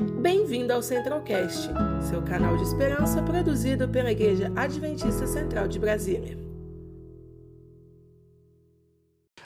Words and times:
Bem-vindo 0.00 0.72
ao 0.72 0.82
Centralcast, 0.82 1.68
seu 2.08 2.22
canal 2.22 2.56
de 2.56 2.62
esperança 2.62 3.22
produzido 3.22 3.86
pela 3.86 4.10
Igreja 4.10 4.50
Adventista 4.56 5.26
Central 5.26 5.68
de 5.68 5.78
Brasília. 5.78 6.38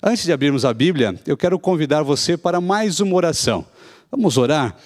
Antes 0.00 0.22
de 0.22 0.32
abrirmos 0.32 0.64
a 0.64 0.72
Bíblia, 0.72 1.18
eu 1.26 1.36
quero 1.36 1.58
convidar 1.58 2.04
você 2.04 2.36
para 2.36 2.60
mais 2.60 3.00
uma 3.00 3.16
oração. 3.16 3.66
Vamos 4.12 4.38
orar? 4.38 4.76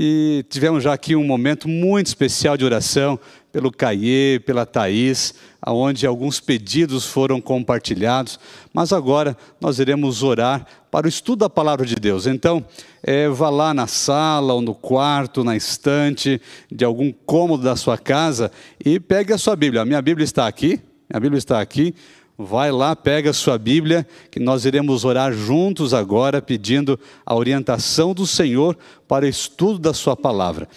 E 0.00 0.44
tivemos 0.48 0.84
já 0.84 0.92
aqui 0.92 1.16
um 1.16 1.24
momento 1.24 1.68
muito 1.68 2.06
especial 2.06 2.56
de 2.56 2.64
oração 2.64 3.18
pelo 3.50 3.72
Caie, 3.72 4.38
pela 4.38 4.64
Thaís, 4.64 5.34
onde 5.66 6.06
alguns 6.06 6.38
pedidos 6.38 7.04
foram 7.04 7.40
compartilhados, 7.40 8.38
mas 8.72 8.92
agora 8.92 9.36
nós 9.60 9.80
iremos 9.80 10.22
orar 10.22 10.64
para 10.88 11.06
o 11.06 11.08
estudo 11.08 11.40
da 11.40 11.50
palavra 11.50 11.84
de 11.84 11.96
Deus. 11.96 12.28
Então, 12.28 12.64
é, 13.02 13.28
vá 13.28 13.50
lá 13.50 13.74
na 13.74 13.88
sala, 13.88 14.54
ou 14.54 14.60
no 14.60 14.72
quarto, 14.72 15.42
na 15.42 15.56
estante, 15.56 16.40
de 16.70 16.84
algum 16.84 17.10
cômodo 17.26 17.64
da 17.64 17.74
sua 17.74 17.98
casa 17.98 18.52
e 18.84 19.00
pegue 19.00 19.32
a 19.32 19.38
sua 19.38 19.56
Bíblia. 19.56 19.82
A 19.82 19.84
minha 19.84 20.00
Bíblia 20.00 20.24
está 20.24 20.46
aqui, 20.46 20.80
a 21.12 21.18
Bíblia 21.18 21.38
está 21.38 21.60
aqui. 21.60 21.92
Vai 22.40 22.70
lá, 22.70 22.94
pega 22.94 23.30
a 23.30 23.34
sua 23.34 23.58
Bíblia, 23.58 24.06
que 24.30 24.38
nós 24.38 24.64
iremos 24.64 25.04
orar 25.04 25.32
juntos 25.32 25.92
agora, 25.92 26.40
pedindo 26.40 26.96
a 27.26 27.34
orientação 27.34 28.14
do 28.14 28.28
Senhor 28.28 28.78
para 29.08 29.24
o 29.24 29.28
estudo 29.28 29.80
da 29.80 29.92
Sua 29.92 30.16
palavra. 30.16 30.68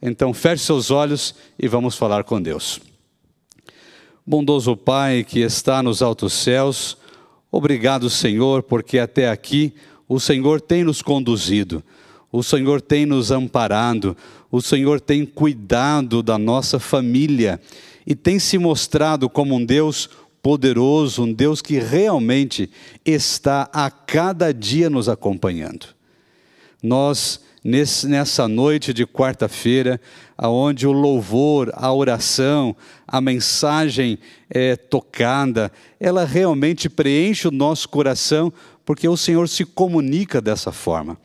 Então, 0.00 0.32
feche 0.32 0.64
seus 0.64 0.90
olhos 0.90 1.34
e 1.58 1.68
vamos 1.68 1.94
falar 1.94 2.24
com 2.24 2.40
Deus. 2.40 2.80
Bondoso 4.26 4.74
Pai 4.74 5.22
que 5.22 5.40
está 5.40 5.82
nos 5.82 6.00
altos 6.00 6.32
céus, 6.32 6.96
obrigado, 7.52 8.08
Senhor, 8.08 8.62
porque 8.62 8.98
até 8.98 9.28
aqui 9.28 9.74
o 10.08 10.18
Senhor 10.18 10.58
tem 10.58 10.84
nos 10.84 11.02
conduzido, 11.02 11.84
o 12.32 12.42
Senhor 12.42 12.80
tem 12.80 13.04
nos 13.04 13.30
amparado, 13.30 14.16
o 14.50 14.62
Senhor 14.62 14.98
tem 14.98 15.26
cuidado 15.26 16.22
da 16.22 16.38
nossa 16.38 16.78
família 16.78 17.60
e 18.06 18.14
tem 18.14 18.38
se 18.38 18.56
mostrado 18.56 19.28
como 19.28 19.54
um 19.54 19.64
Deus 19.64 20.08
poderoso, 20.42 21.24
um 21.24 21.32
Deus 21.32 21.60
que 21.60 21.78
realmente 21.78 22.70
está 23.04 23.68
a 23.72 23.90
cada 23.90 24.52
dia 24.52 24.88
nos 24.88 25.08
acompanhando. 25.08 25.86
Nós, 26.82 27.40
nessa 27.62 28.48
noite 28.48 28.94
de 28.94 29.06
quarta-feira, 29.06 30.00
aonde 30.36 30.86
o 30.86 30.92
louvor, 30.92 31.70
a 31.74 31.92
oração, 31.92 32.74
a 33.06 33.20
mensagem 33.20 34.18
é 34.48 34.76
tocada, 34.76 35.70
ela 35.98 36.24
realmente 36.24 36.88
preenche 36.88 37.46
o 37.46 37.52
nosso 37.52 37.88
coração, 37.88 38.50
porque 38.84 39.06
o 39.06 39.16
Senhor 39.16 39.48
se 39.48 39.64
comunica 39.66 40.40
dessa 40.40 40.72
forma. 40.72 41.18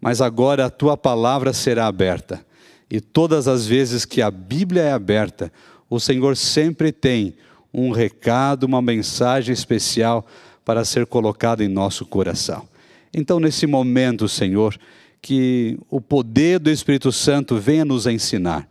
Mas 0.00 0.20
agora 0.20 0.66
a 0.66 0.70
tua 0.70 0.96
palavra 0.96 1.52
será 1.52 1.86
aberta, 1.86 2.46
e 2.88 3.00
todas 3.00 3.48
as 3.48 3.66
vezes 3.66 4.04
que 4.04 4.22
a 4.22 4.30
Bíblia 4.30 4.82
é 4.82 4.92
aberta, 4.92 5.52
o 5.90 5.98
Senhor 5.98 6.36
sempre 6.36 6.92
tem 6.92 7.34
um 7.72 7.90
recado, 7.90 8.64
uma 8.64 8.80
mensagem 8.80 9.52
especial 9.52 10.26
para 10.64 10.84
ser 10.84 11.06
colocado 11.06 11.62
em 11.62 11.68
nosso 11.68 12.04
coração. 12.04 12.68
Então, 13.12 13.38
nesse 13.38 13.66
momento, 13.66 14.28
Senhor, 14.28 14.76
que 15.22 15.78
o 15.90 16.00
poder 16.00 16.58
do 16.58 16.70
Espírito 16.70 17.10
Santo 17.10 17.56
venha 17.56 17.84
nos 17.84 18.06
ensinar, 18.06 18.68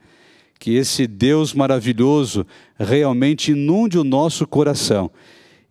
que 0.59 0.75
esse 0.75 1.07
Deus 1.07 1.53
maravilhoso 1.53 2.45
realmente 2.77 3.51
inunde 3.51 3.97
o 3.97 4.03
nosso 4.03 4.47
coração 4.47 5.11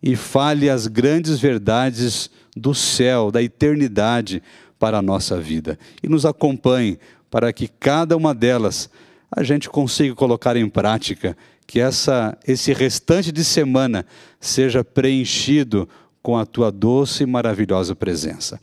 e 0.01 0.15
fale 0.15 0.69
as 0.69 0.87
grandes 0.87 1.39
verdades 1.39 2.29
do 2.55 2.73
céu, 2.73 3.31
da 3.31 3.41
eternidade 3.41 4.41
para 4.77 4.99
a 4.99 5.01
nossa 5.01 5.39
vida. 5.39 5.79
E 6.03 6.07
nos 6.07 6.25
acompanhe 6.25 6.99
para 7.29 7.51
que 7.51 7.67
cada 7.67 8.15
uma 8.15 8.33
delas 8.33 8.89
a 9.35 9.43
gente 9.43 9.69
consiga 9.69 10.13
colocar 10.15 10.55
em 10.55 10.69
prática 10.69 11.35
que 11.67 11.79
essa, 11.79 12.37
esse 12.47 12.73
restante 12.73 13.31
de 13.31 13.43
semana 13.43 14.05
seja 14.39 14.83
preenchido 14.83 15.87
com 16.21 16.37
a 16.37 16.45
tua 16.45 16.71
doce 16.71 17.23
e 17.23 17.25
maravilhosa 17.25 17.95
presença. 17.95 18.59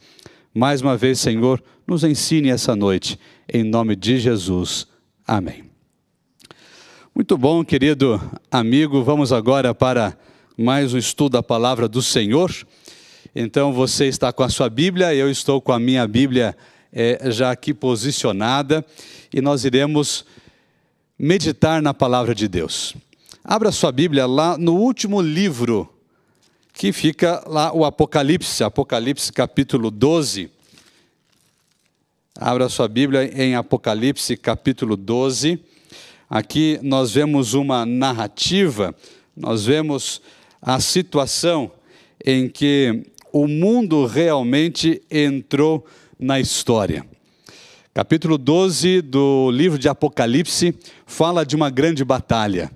Mais 0.54 0.80
uma 0.80 0.96
vez, 0.96 1.18
Senhor, 1.18 1.62
nos 1.86 2.04
ensine 2.04 2.50
essa 2.50 2.76
noite, 2.76 3.18
em 3.52 3.64
nome 3.64 3.96
de 3.96 4.18
Jesus. 4.18 4.86
Amém. 5.26 5.64
Muito 7.14 7.36
bom, 7.36 7.64
querido 7.64 8.20
amigo, 8.50 9.02
vamos 9.02 9.32
agora 9.32 9.74
para 9.74 10.16
mais 10.56 10.94
um 10.94 10.98
estudo 10.98 11.32
da 11.32 11.42
palavra 11.42 11.88
do 11.88 12.00
Senhor. 12.00 12.50
Então, 13.34 13.72
você 13.72 14.06
está 14.06 14.32
com 14.32 14.42
a 14.42 14.48
sua 14.48 14.68
Bíblia, 14.68 15.14
eu 15.14 15.30
estou 15.30 15.60
com 15.60 15.72
a 15.72 15.78
minha 15.78 16.06
Bíblia 16.06 16.56
é, 16.92 17.30
já 17.30 17.50
aqui 17.50 17.72
posicionada, 17.72 18.84
e 19.32 19.40
nós 19.40 19.64
iremos 19.64 20.24
meditar 21.22 21.80
na 21.80 21.94
palavra 21.94 22.34
de 22.34 22.48
Deus. 22.48 22.96
Abra 23.44 23.70
sua 23.70 23.92
Bíblia 23.92 24.26
lá 24.26 24.58
no 24.58 24.74
último 24.74 25.20
livro, 25.20 25.88
que 26.72 26.92
fica 26.92 27.44
lá 27.46 27.72
o 27.72 27.84
Apocalipse, 27.84 28.64
Apocalipse 28.64 29.32
capítulo 29.32 29.88
12. 29.88 30.50
Abra 32.36 32.68
sua 32.68 32.88
Bíblia 32.88 33.30
em 33.40 33.54
Apocalipse 33.54 34.36
capítulo 34.36 34.96
12. 34.96 35.60
Aqui 36.28 36.80
nós 36.82 37.12
vemos 37.12 37.54
uma 37.54 37.86
narrativa, 37.86 38.92
nós 39.36 39.64
vemos 39.64 40.20
a 40.60 40.80
situação 40.80 41.70
em 42.24 42.48
que 42.48 43.06
o 43.32 43.46
mundo 43.46 44.06
realmente 44.06 45.00
entrou 45.08 45.86
na 46.18 46.40
história. 46.40 47.06
Capítulo 47.94 48.38
12 48.38 49.02
do 49.02 49.50
livro 49.50 49.78
de 49.78 49.86
Apocalipse 49.86 50.74
fala 51.04 51.44
de 51.44 51.54
uma 51.54 51.68
grande 51.68 52.02
batalha. 52.02 52.72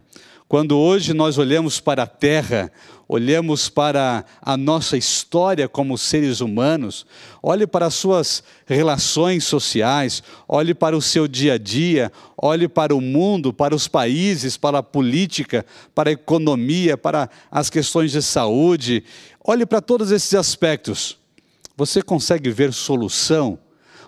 Quando 0.47 0.77
hoje 0.77 1.15
nós 1.15 1.39
olhamos 1.39 1.81
para 1.81 2.03
a 2.03 2.07
terra, 2.07 2.71
olhamos 3.09 3.71
para 3.71 4.27
a 4.43 4.59
nossa 4.59 4.95
história 4.95 5.71
como 5.71 5.97
seres 5.97 6.43
humanos, 6.43 7.07
olhe 7.43 7.67
para 7.67 7.87
as 7.87 7.95
suas 7.95 8.45
relações 8.67 9.45
sociais, 9.45 10.23
olhe 10.47 10.75
para 10.75 10.95
o 10.95 11.01
seu 11.01 11.27
dia 11.27 11.55
a 11.55 11.59
dia, 11.59 12.13
olhe 12.37 12.69
para 12.69 12.95
o 12.95 13.01
mundo, 13.01 13.55
para 13.55 13.75
os 13.75 13.89
países, 13.89 14.59
para 14.59 14.81
a 14.81 14.83
política, 14.83 15.65
para 15.95 16.11
a 16.11 16.13
economia, 16.13 16.99
para 16.99 17.31
as 17.51 17.71
questões 17.71 18.13
de 18.13 18.21
saúde, 18.21 19.03
olhe 19.43 19.65
para 19.65 19.81
todos 19.81 20.11
esses 20.11 20.35
aspectos. 20.35 21.17
Você 21.75 22.03
consegue 22.03 22.51
ver 22.51 22.71
solução? 22.71 23.59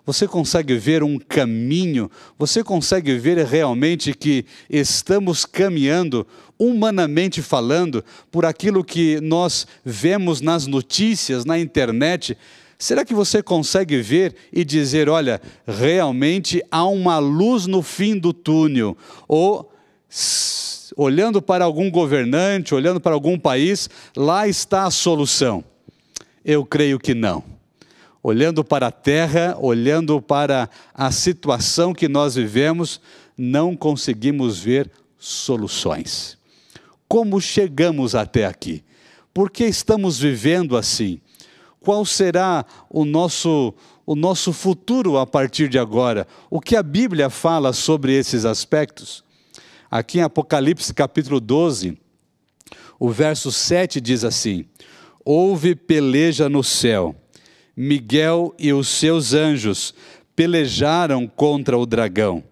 Você 0.08 0.26
consegue 0.26 0.74
ver 0.74 1.02
um 1.02 1.18
caminho? 1.18 2.10
Você 2.38 2.64
consegue 2.64 3.18
ver 3.18 3.44
realmente 3.44 4.14
que 4.14 4.46
estamos 4.70 5.44
caminhando, 5.44 6.26
humanamente 6.58 7.42
falando, 7.42 8.02
por 8.30 8.46
aquilo 8.46 8.82
que 8.82 9.20
nós 9.20 9.66
vemos 9.84 10.40
nas 10.40 10.66
notícias, 10.66 11.44
na 11.44 11.58
internet? 11.58 12.38
Será 12.78 13.04
que 13.04 13.12
você 13.12 13.42
consegue 13.42 14.00
ver 14.00 14.34
e 14.50 14.64
dizer: 14.64 15.10
olha, 15.10 15.42
realmente 15.66 16.62
há 16.70 16.86
uma 16.86 17.18
luz 17.18 17.66
no 17.66 17.82
fim 17.82 18.16
do 18.16 18.32
túnel? 18.32 18.96
Ou 19.28 19.70
olhando 20.96 21.42
para 21.42 21.66
algum 21.66 21.90
governante, 21.90 22.74
olhando 22.74 22.98
para 22.98 23.12
algum 23.12 23.38
país, 23.38 23.90
lá 24.16 24.48
está 24.48 24.84
a 24.84 24.90
solução? 24.90 25.62
Eu 26.42 26.64
creio 26.64 26.98
que 26.98 27.12
não 27.12 27.57
olhando 28.22 28.64
para 28.64 28.88
a 28.88 28.92
terra, 28.92 29.56
olhando 29.60 30.20
para 30.20 30.68
a 30.92 31.10
situação 31.10 31.94
que 31.94 32.08
nós 32.08 32.34
vivemos, 32.34 33.00
não 33.36 33.76
conseguimos 33.76 34.58
ver 34.58 34.90
soluções. 35.18 36.36
Como 37.08 37.40
chegamos 37.40 38.14
até 38.14 38.44
aqui? 38.44 38.84
Por 39.32 39.50
que 39.50 39.64
estamos 39.64 40.18
vivendo 40.18 40.76
assim? 40.76 41.20
Qual 41.80 42.04
será 42.04 42.64
o 42.90 43.04
nosso 43.04 43.74
o 44.04 44.16
nosso 44.16 44.54
futuro 44.54 45.18
a 45.18 45.26
partir 45.26 45.68
de 45.68 45.78
agora? 45.78 46.26
O 46.50 46.60
que 46.60 46.74
a 46.74 46.82
Bíblia 46.82 47.28
fala 47.28 47.74
sobre 47.74 48.14
esses 48.14 48.46
aspectos? 48.46 49.22
Aqui 49.90 50.18
em 50.18 50.22
Apocalipse 50.22 50.94
capítulo 50.94 51.38
12, 51.40 51.98
o 52.98 53.10
verso 53.10 53.52
7 53.52 54.00
diz 54.00 54.24
assim: 54.24 54.64
Houve 55.24 55.74
peleja 55.74 56.48
no 56.48 56.64
céu 56.64 57.14
Miguel 57.80 58.52
e 58.58 58.72
os 58.72 58.88
seus 58.88 59.32
anjos 59.32 59.94
pelejaram 60.34 61.28
contra 61.28 61.78
o 61.78 61.86
dragão. 61.86 62.42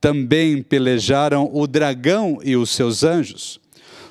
Também 0.00 0.62
pelejaram 0.62 1.50
o 1.52 1.66
dragão 1.66 2.38
e 2.44 2.54
os 2.54 2.70
seus 2.70 3.02
anjos. 3.02 3.60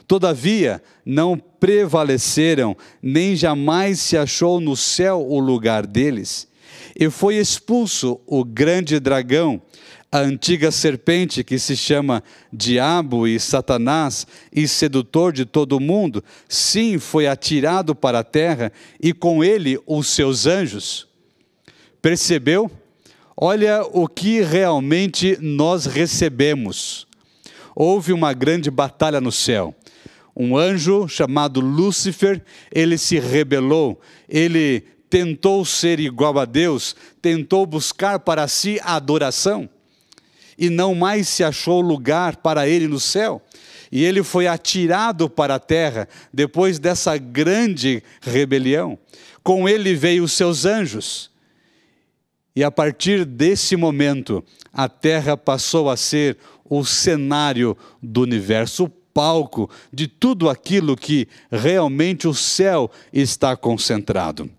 Todavia, 0.06 0.84
não 1.06 1.38
prevaleceram, 1.38 2.76
nem 3.02 3.34
jamais 3.34 4.02
se 4.02 4.18
achou 4.18 4.60
no 4.60 4.76
céu 4.76 5.26
o 5.26 5.40
lugar 5.40 5.88
deles. 5.88 6.50
E 7.00 7.10
foi 7.10 7.38
expulso 7.38 8.20
o 8.28 8.44
grande 8.44 9.00
dragão, 9.00 9.62
a 10.12 10.20
antiga 10.20 10.72
serpente 10.72 11.44
que 11.44 11.60
se 11.60 11.76
chama 11.76 12.24
Diabo 12.52 13.28
e 13.28 13.40
Satanás 13.40 14.26
e 14.54 14.68
sedutor 14.68 15.34
de 15.34 15.46
todo 15.46 15.74
o 15.74 15.82
mundo, 15.82 16.24
sim, 16.48 16.98
foi 16.98 17.28
atirado 17.28 17.94
para 17.94 18.20
a 18.20 18.24
terra 18.24 18.72
e 19.02 19.14
com 19.14 19.44
ele 19.44 19.80
os 19.86 20.08
seus 20.08 20.46
anjos. 20.46 21.08
Percebeu? 22.02 22.72
Olha 23.36 23.84
o 23.84 24.08
que 24.08 24.42
realmente 24.42 25.38
nós 25.42 25.86
recebemos. 25.86 27.06
Houve 27.76 28.14
uma 28.14 28.34
grande 28.34 28.72
batalha 28.72 29.20
no 29.20 29.32
céu. 29.32 29.76
Um 30.36 30.56
anjo 30.56 31.08
chamado 31.08 31.60
Lúcifer, 31.60 32.42
ele 32.72 32.98
se 32.98 33.20
rebelou, 33.20 34.00
ele 34.30 34.86
tentou 35.10 35.66
ser 35.66 36.00
igual 36.00 36.38
a 36.40 36.46
Deus, 36.46 36.96
tentou 37.22 37.66
buscar 37.66 38.20
para 38.20 38.48
si 38.48 38.80
a 38.84 38.96
adoração 38.96 39.70
e 40.58 40.70
não 40.70 40.96
mais 40.96 41.28
se 41.28 41.44
achou 41.44 41.82
lugar 41.82 42.38
para 42.38 42.68
ele 42.68 42.88
no 42.88 43.00
céu. 43.00 43.42
E 43.92 44.04
ele 44.04 44.24
foi 44.24 44.48
atirado 44.48 45.30
para 45.30 45.56
a 45.56 45.60
terra 45.60 46.10
depois 46.34 46.80
dessa 46.80 47.18
grande 47.18 48.04
rebelião. 48.22 48.98
Com 49.44 49.68
ele 49.68 49.94
veio 49.94 50.24
os 50.24 50.34
seus 50.34 50.66
anjos. 50.66 51.32
E 52.56 52.64
a 52.64 52.72
partir 52.72 53.24
desse 53.24 53.76
momento, 53.76 54.44
a 54.74 54.90
terra 54.90 55.38
passou 55.38 55.90
a 55.90 55.96
ser 55.96 56.38
o 56.66 56.84
cenário 56.84 57.78
do 58.02 58.22
universo, 58.22 58.86
o 58.86 58.90
palco 58.90 59.70
de 59.94 60.08
tudo 60.08 60.50
aquilo 60.50 60.98
que 60.98 61.28
realmente 61.52 62.28
o 62.28 62.34
céu 62.34 62.92
está 63.14 63.56
concentrado. 63.56 64.50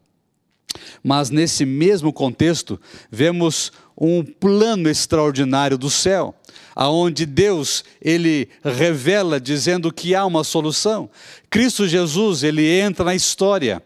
Mas 1.02 1.30
nesse 1.30 1.64
mesmo 1.64 2.12
contexto, 2.12 2.80
vemos 3.10 3.72
um 4.00 4.24
plano 4.24 4.88
extraordinário 4.88 5.76
do 5.76 5.90
céu, 5.90 6.34
aonde 6.74 7.26
Deus 7.26 7.84
ele 8.00 8.48
revela 8.62 9.40
dizendo 9.40 9.92
que 9.92 10.14
há 10.14 10.24
uma 10.24 10.44
solução. 10.44 11.10
Cristo 11.50 11.88
Jesus, 11.88 12.44
ele 12.44 12.64
entra 12.64 13.04
na 13.04 13.14
história 13.14 13.82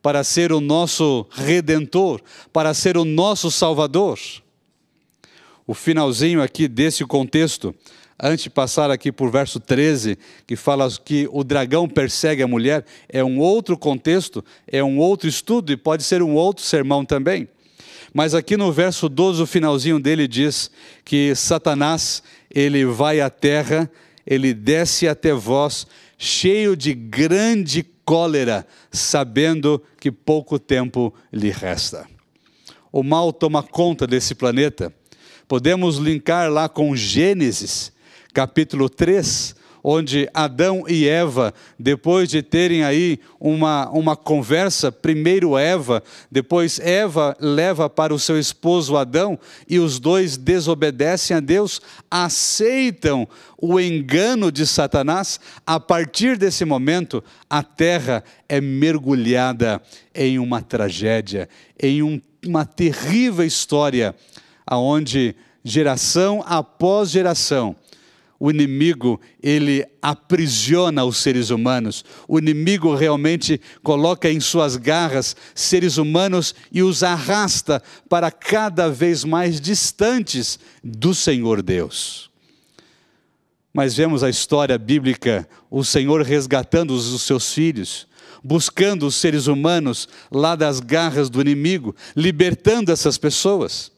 para 0.00 0.24
ser 0.24 0.52
o 0.52 0.60
nosso 0.60 1.26
redentor, 1.30 2.22
para 2.50 2.72
ser 2.72 2.96
o 2.96 3.04
nosso 3.04 3.50
salvador. 3.50 4.18
O 5.66 5.74
finalzinho 5.74 6.40
aqui 6.40 6.66
desse 6.66 7.04
contexto, 7.04 7.74
antes 8.18 8.44
de 8.44 8.50
passar 8.50 8.90
aqui 8.90 9.12
por 9.12 9.30
verso 9.30 9.60
13, 9.60 10.16
que 10.46 10.56
fala 10.56 10.88
que 11.04 11.28
o 11.30 11.44
dragão 11.44 11.86
persegue 11.86 12.42
a 12.42 12.48
mulher, 12.48 12.86
é 13.06 13.22
um 13.22 13.38
outro 13.38 13.76
contexto, 13.76 14.42
é 14.66 14.82
um 14.82 14.98
outro 14.98 15.28
estudo 15.28 15.70
e 15.70 15.76
pode 15.76 16.04
ser 16.04 16.22
um 16.22 16.34
outro 16.34 16.64
sermão 16.64 17.04
também. 17.04 17.46
Mas 18.12 18.34
aqui 18.34 18.56
no 18.56 18.72
verso 18.72 19.08
12, 19.08 19.42
o 19.42 19.46
finalzinho 19.46 20.00
dele 20.00 20.26
diz 20.26 20.70
que 21.04 21.34
Satanás, 21.34 22.22
ele 22.52 22.84
vai 22.84 23.20
à 23.20 23.28
terra, 23.28 23.90
ele 24.26 24.54
desce 24.54 25.06
até 25.06 25.32
vós, 25.32 25.86
cheio 26.16 26.76
de 26.76 26.94
grande 26.94 27.82
cólera, 28.04 28.66
sabendo 28.90 29.82
que 30.00 30.10
pouco 30.10 30.58
tempo 30.58 31.14
lhe 31.32 31.50
resta. 31.50 32.06
O 32.90 33.02
mal 33.02 33.32
toma 33.32 33.62
conta 33.62 34.06
desse 34.06 34.34
planeta. 34.34 34.92
Podemos 35.46 35.96
linkar 35.96 36.50
lá 36.50 36.68
com 36.68 36.96
Gênesis, 36.96 37.92
capítulo 38.32 38.88
3, 38.88 39.54
onde 39.82 40.28
Adão 40.34 40.84
e 40.88 41.06
Eva, 41.08 41.54
depois 41.78 42.28
de 42.28 42.42
terem 42.42 42.84
aí 42.84 43.18
uma, 43.38 43.88
uma 43.90 44.16
conversa, 44.16 44.90
primeiro 44.90 45.56
Eva, 45.56 46.02
depois 46.30 46.78
Eva 46.80 47.36
leva 47.40 47.88
para 47.88 48.14
o 48.14 48.18
seu 48.18 48.38
esposo 48.38 48.96
Adão, 48.96 49.38
e 49.68 49.78
os 49.78 49.98
dois 49.98 50.36
desobedecem 50.36 51.36
a 51.36 51.40
Deus, 51.40 51.80
aceitam 52.10 53.28
o 53.60 53.80
engano 53.80 54.52
de 54.52 54.66
Satanás, 54.66 55.40
a 55.66 55.80
partir 55.80 56.36
desse 56.36 56.64
momento, 56.64 57.22
a 57.50 57.62
terra 57.62 58.22
é 58.48 58.60
mergulhada 58.60 59.82
em 60.14 60.38
uma 60.38 60.62
tragédia, 60.62 61.48
em 61.80 62.02
um, 62.02 62.20
uma 62.46 62.64
terrível 62.64 63.44
história, 63.44 64.14
aonde 64.66 65.34
geração 65.64 66.42
após 66.46 67.10
geração, 67.10 67.74
o 68.40 68.50
inimigo 68.50 69.20
ele 69.42 69.84
aprisiona 70.00 71.04
os 71.04 71.16
seres 71.16 71.50
humanos. 71.50 72.04
O 72.28 72.38
inimigo 72.38 72.94
realmente 72.94 73.60
coloca 73.82 74.30
em 74.30 74.38
suas 74.38 74.76
garras 74.76 75.34
seres 75.54 75.96
humanos 75.96 76.54
e 76.70 76.82
os 76.82 77.02
arrasta 77.02 77.82
para 78.08 78.30
cada 78.30 78.88
vez 78.88 79.24
mais 79.24 79.60
distantes 79.60 80.58
do 80.84 81.14
Senhor 81.14 81.62
Deus. 81.62 82.30
Mas 83.74 83.96
vemos 83.96 84.22
a 84.22 84.30
história 84.30 84.78
bíblica, 84.78 85.48
o 85.70 85.84
Senhor 85.84 86.22
resgatando 86.22 86.92
os 86.92 87.22
seus 87.22 87.52
filhos, 87.52 88.06
buscando 88.42 89.04
os 89.04 89.16
seres 89.16 89.48
humanos 89.48 90.08
lá 90.30 90.54
das 90.54 90.78
garras 90.78 91.28
do 91.28 91.40
inimigo, 91.40 91.94
libertando 92.16 92.92
essas 92.92 93.18
pessoas. 93.18 93.90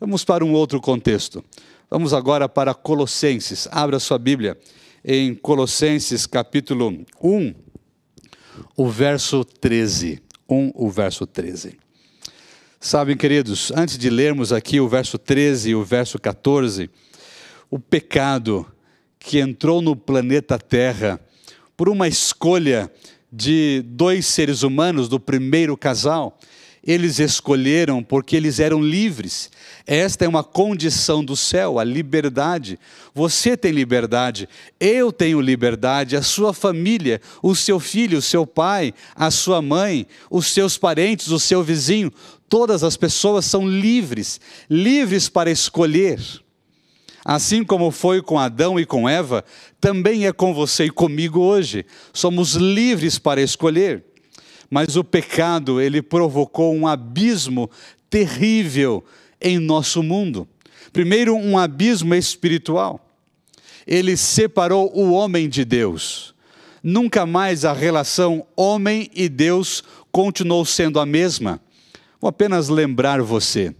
Vamos 0.00 0.24
para 0.24 0.44
um 0.44 0.52
outro 0.52 0.80
contexto. 0.80 1.44
Vamos 1.92 2.14
agora 2.14 2.48
para 2.48 2.72
Colossenses. 2.72 3.66
Abra 3.72 3.98
sua 3.98 4.16
Bíblia 4.16 4.56
em 5.04 5.34
Colossenses 5.34 6.24
capítulo 6.24 7.04
1, 7.20 7.54
o 8.76 8.88
verso 8.88 9.44
13. 9.44 10.22
1, 10.48 10.70
o 10.72 10.88
verso 10.88 11.26
13. 11.26 11.76
Sabem, 12.78 13.16
queridos, 13.16 13.72
antes 13.74 13.98
de 13.98 14.08
lermos 14.08 14.52
aqui 14.52 14.78
o 14.78 14.88
verso 14.88 15.18
13 15.18 15.70
e 15.70 15.74
o 15.74 15.82
verso 15.82 16.16
14, 16.16 16.88
o 17.68 17.80
pecado 17.80 18.64
que 19.18 19.40
entrou 19.40 19.82
no 19.82 19.96
planeta 19.96 20.60
Terra 20.60 21.20
por 21.76 21.88
uma 21.88 22.06
escolha 22.06 22.88
de 23.32 23.82
dois 23.84 24.26
seres 24.26 24.62
humanos 24.62 25.08
do 25.08 25.18
primeiro 25.18 25.76
casal, 25.76 26.38
eles 26.86 27.18
escolheram 27.18 28.02
porque 28.02 28.34
eles 28.34 28.58
eram 28.58 28.82
livres. 28.82 29.50
Esta 29.86 30.24
é 30.24 30.28
uma 30.28 30.42
condição 30.42 31.22
do 31.24 31.36
céu, 31.36 31.78
a 31.78 31.84
liberdade. 31.84 32.78
Você 33.14 33.56
tem 33.56 33.72
liberdade, 33.72 34.48
eu 34.78 35.12
tenho 35.12 35.40
liberdade, 35.40 36.16
a 36.16 36.22
sua 36.22 36.54
família, 36.54 37.20
o 37.42 37.54
seu 37.54 37.78
filho, 37.78 38.18
o 38.18 38.22
seu 38.22 38.46
pai, 38.46 38.94
a 39.14 39.30
sua 39.30 39.60
mãe, 39.60 40.06
os 40.30 40.46
seus 40.46 40.78
parentes, 40.78 41.28
o 41.28 41.38
seu 41.38 41.62
vizinho, 41.62 42.10
todas 42.48 42.82
as 42.82 42.96
pessoas 42.96 43.44
são 43.44 43.68
livres, 43.68 44.40
livres 44.68 45.28
para 45.28 45.50
escolher. 45.50 46.18
Assim 47.22 47.62
como 47.62 47.90
foi 47.90 48.22
com 48.22 48.38
Adão 48.38 48.80
e 48.80 48.86
com 48.86 49.06
Eva, 49.06 49.44
também 49.78 50.26
é 50.26 50.32
com 50.32 50.54
você 50.54 50.86
e 50.86 50.90
comigo 50.90 51.40
hoje. 51.40 51.84
Somos 52.14 52.54
livres 52.54 53.18
para 53.18 53.42
escolher 53.42 54.04
mas 54.70 54.96
o 54.96 55.02
pecado, 55.02 55.80
ele 55.80 56.00
provocou 56.00 56.72
um 56.72 56.86
abismo 56.86 57.68
terrível 58.08 59.04
em 59.40 59.58
nosso 59.58 60.02
mundo. 60.02 60.46
Primeiro, 60.92 61.34
um 61.34 61.58
abismo 61.58 62.14
espiritual. 62.14 63.04
Ele 63.86 64.16
separou 64.16 64.92
o 64.94 65.10
homem 65.12 65.48
de 65.48 65.64
Deus. 65.64 66.34
Nunca 66.82 67.26
mais 67.26 67.64
a 67.64 67.72
relação 67.72 68.46
homem 68.56 69.10
e 69.12 69.28
Deus 69.28 69.82
continuou 70.12 70.64
sendo 70.64 71.00
a 71.00 71.04
mesma. 71.04 71.60
Vou 72.20 72.28
apenas 72.28 72.68
lembrar 72.68 73.20
você. 73.22 73.74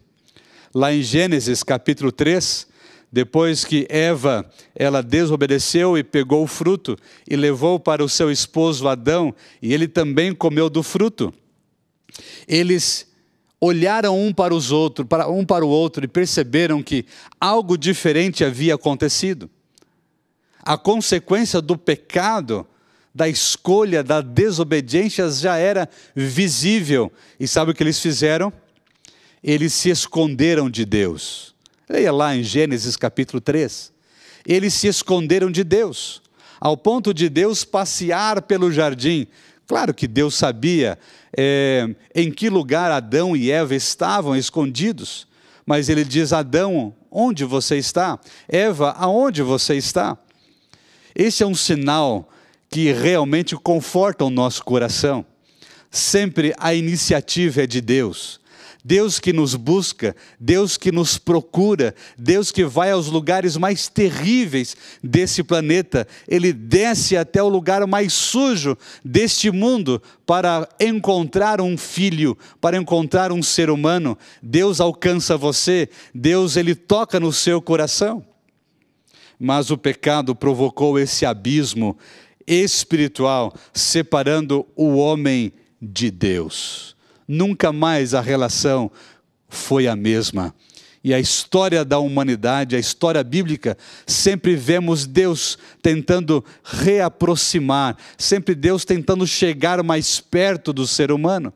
Lá 0.75 0.93
em 0.93 1.03
Gênesis 1.03 1.63
capítulo 1.63 2.11
3, 2.11 2.67
depois 3.13 3.65
que 3.65 3.87
Eva, 3.89 4.49
ela 4.75 5.03
desobedeceu 5.03 5.99
e 5.99 6.05
pegou 6.05 6.45
o 6.45 6.47
fruto 6.47 6.97
e 7.29 7.35
levou 7.35 7.81
para 7.81 8.05
o 8.05 8.09
seu 8.09 8.31
esposo 8.31 8.87
Adão, 8.87 9.35
e 9.61 9.75
ele 9.75 9.89
também 9.89 10.33
comeu 10.33 10.71
do 10.71 10.83
fruto. 10.83 11.35
Eles 12.47 13.09
olharam 13.61 14.19
um 14.19 14.33
para 14.33 14.55
os 14.55 14.71
outros, 14.71 15.07
para 15.07 15.29
um 15.29 15.45
para 15.45 15.65
o 15.65 15.69
outro 15.69 16.05
e 16.05 16.09
perceberam 16.09 16.83
que 16.83 17.05
algo 17.41 17.77
diferente 17.77 18.45
havia 18.45 18.77
acontecido. 18.77 19.51
A 20.63 20.79
consequência 20.79 21.61
do 21.61 21.77
pecado, 21.77 22.67
da 23.15 23.29
escolha, 23.29 24.05
da 24.05 24.21
desobediência 24.21 25.29
já 25.31 25.57
era 25.57 25.89
visível. 26.15 27.13
E 27.39 27.49
sabe 27.49 27.73
o 27.73 27.75
que 27.75 27.83
eles 27.83 27.99
fizeram? 27.99 28.53
Eles 29.43 29.73
se 29.73 29.91
esconderam 29.91 30.71
de 30.71 30.85
Deus. 30.85 31.55
Leia 31.91 32.13
lá 32.13 32.37
em 32.37 32.45
Gênesis 32.45 32.97
capítulo 32.97 33.41
3. 33.41 33.93
Eles 34.47 34.75
se 34.75 34.87
esconderam 34.87 35.51
de 35.51 35.65
Deus, 35.65 36.23
ao 36.61 36.77
ponto 36.77 37.13
de 37.13 37.29
Deus 37.29 37.65
passear 37.65 38.43
pelo 38.43 38.71
jardim. 38.71 39.27
Claro 39.67 39.93
que 39.93 40.07
Deus 40.07 40.37
sabia 40.37 40.97
é, 41.37 41.93
em 42.15 42.31
que 42.31 42.49
lugar 42.49 42.93
Adão 42.93 43.37
e 43.37 43.51
Eva 43.51 43.75
estavam 43.75 44.37
escondidos, 44.37 45.27
mas 45.67 45.89
ele 45.89 46.05
diz: 46.05 46.33
Adão, 46.33 46.95
onde 47.11 47.45
você 47.45 47.77
está? 47.77 48.21
Eva, 48.49 48.93
aonde 48.93 49.43
você 49.43 49.75
está? 49.75 50.17
Esse 51.13 51.43
é 51.43 51.47
um 51.47 51.57
sinal 51.57 52.31
que 52.69 52.93
realmente 52.93 53.57
conforta 53.57 54.25
o 54.25 54.31
nosso 54.31 54.63
coração. 54.63 55.27
Sempre 55.91 56.55
a 56.57 56.73
iniciativa 56.73 57.63
é 57.63 57.67
de 57.67 57.81
Deus. 57.81 58.40
Deus 58.85 59.19
que 59.19 59.33
nos 59.33 59.55
busca, 59.55 60.17
Deus 60.39 60.77
que 60.77 60.91
nos 60.91 61.19
procura, 61.19 61.95
Deus 62.17 62.51
que 62.51 62.65
vai 62.65 62.91
aos 62.91 63.09
lugares 63.09 63.57
mais 63.57 63.89
terríveis 63.89 64.77
desse 65.03 65.43
planeta, 65.43 66.07
ele 66.27 66.53
desce 66.53 67.17
até 67.17 67.43
o 67.43 67.49
lugar 67.49 67.87
mais 67.87 68.13
sujo 68.13 68.77
deste 69.05 69.51
mundo 69.51 70.03
para 70.25 70.69
encontrar 70.81 71.61
um 71.61 71.77
filho, 71.77 72.37
para 72.61 72.77
encontrar 72.77 73.33
um 73.33 73.43
ser 73.43 73.71
humano. 73.71 74.17
Deus 74.43 74.81
alcança 74.81 75.37
você, 75.37 75.89
Deus 76.15 76.57
ele 76.57 76.75
toca 76.75 77.21
no 77.21 77.33
seu 77.33 77.61
coração. 77.61 78.25
Mas 79.39 79.71
o 79.71 79.79
pecado 79.79 80.35
provocou 80.35 80.99
esse 80.99 81.25
abismo 81.25 81.97
espiritual, 82.47 83.55
separando 83.73 84.67
o 84.77 84.97
homem 84.97 85.53
de 85.81 86.11
Deus 86.11 87.00
nunca 87.31 87.73
mais 87.73 88.13
a 88.13 88.21
relação 88.21 88.91
foi 89.49 89.87
a 89.87 89.95
mesma. 89.95 90.53
E 91.03 91.15
a 91.15 91.21
história 91.21 91.85
da 91.85 91.99
humanidade, 92.01 92.75
a 92.75 92.79
história 92.79 93.23
bíblica, 93.23 93.79
sempre 94.05 94.57
vemos 94.57 95.07
Deus 95.07 95.57
tentando 95.81 96.45
reaproximar, 96.63 97.97
sempre 98.19 98.55
Deus 98.55 98.85
tentando 98.85 99.27
chegar 99.27 99.83
mais 99.85 100.21
perto 100.21 100.73
do 100.73 100.87
ser 100.87 101.13
humano. 101.13 101.53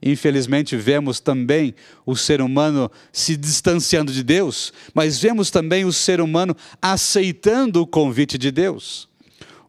Infelizmente, 0.00 0.76
vemos 0.76 1.18
também 1.18 1.74
o 2.06 2.14
ser 2.14 2.40
humano 2.40 2.88
se 3.10 3.36
distanciando 3.36 4.12
de 4.12 4.22
Deus, 4.22 4.72
mas 4.94 5.18
vemos 5.18 5.50
também 5.50 5.84
o 5.86 5.92
ser 5.92 6.20
humano 6.20 6.54
aceitando 6.80 7.80
o 7.80 7.86
convite 7.86 8.36
de 8.36 8.52
Deus. 8.52 9.08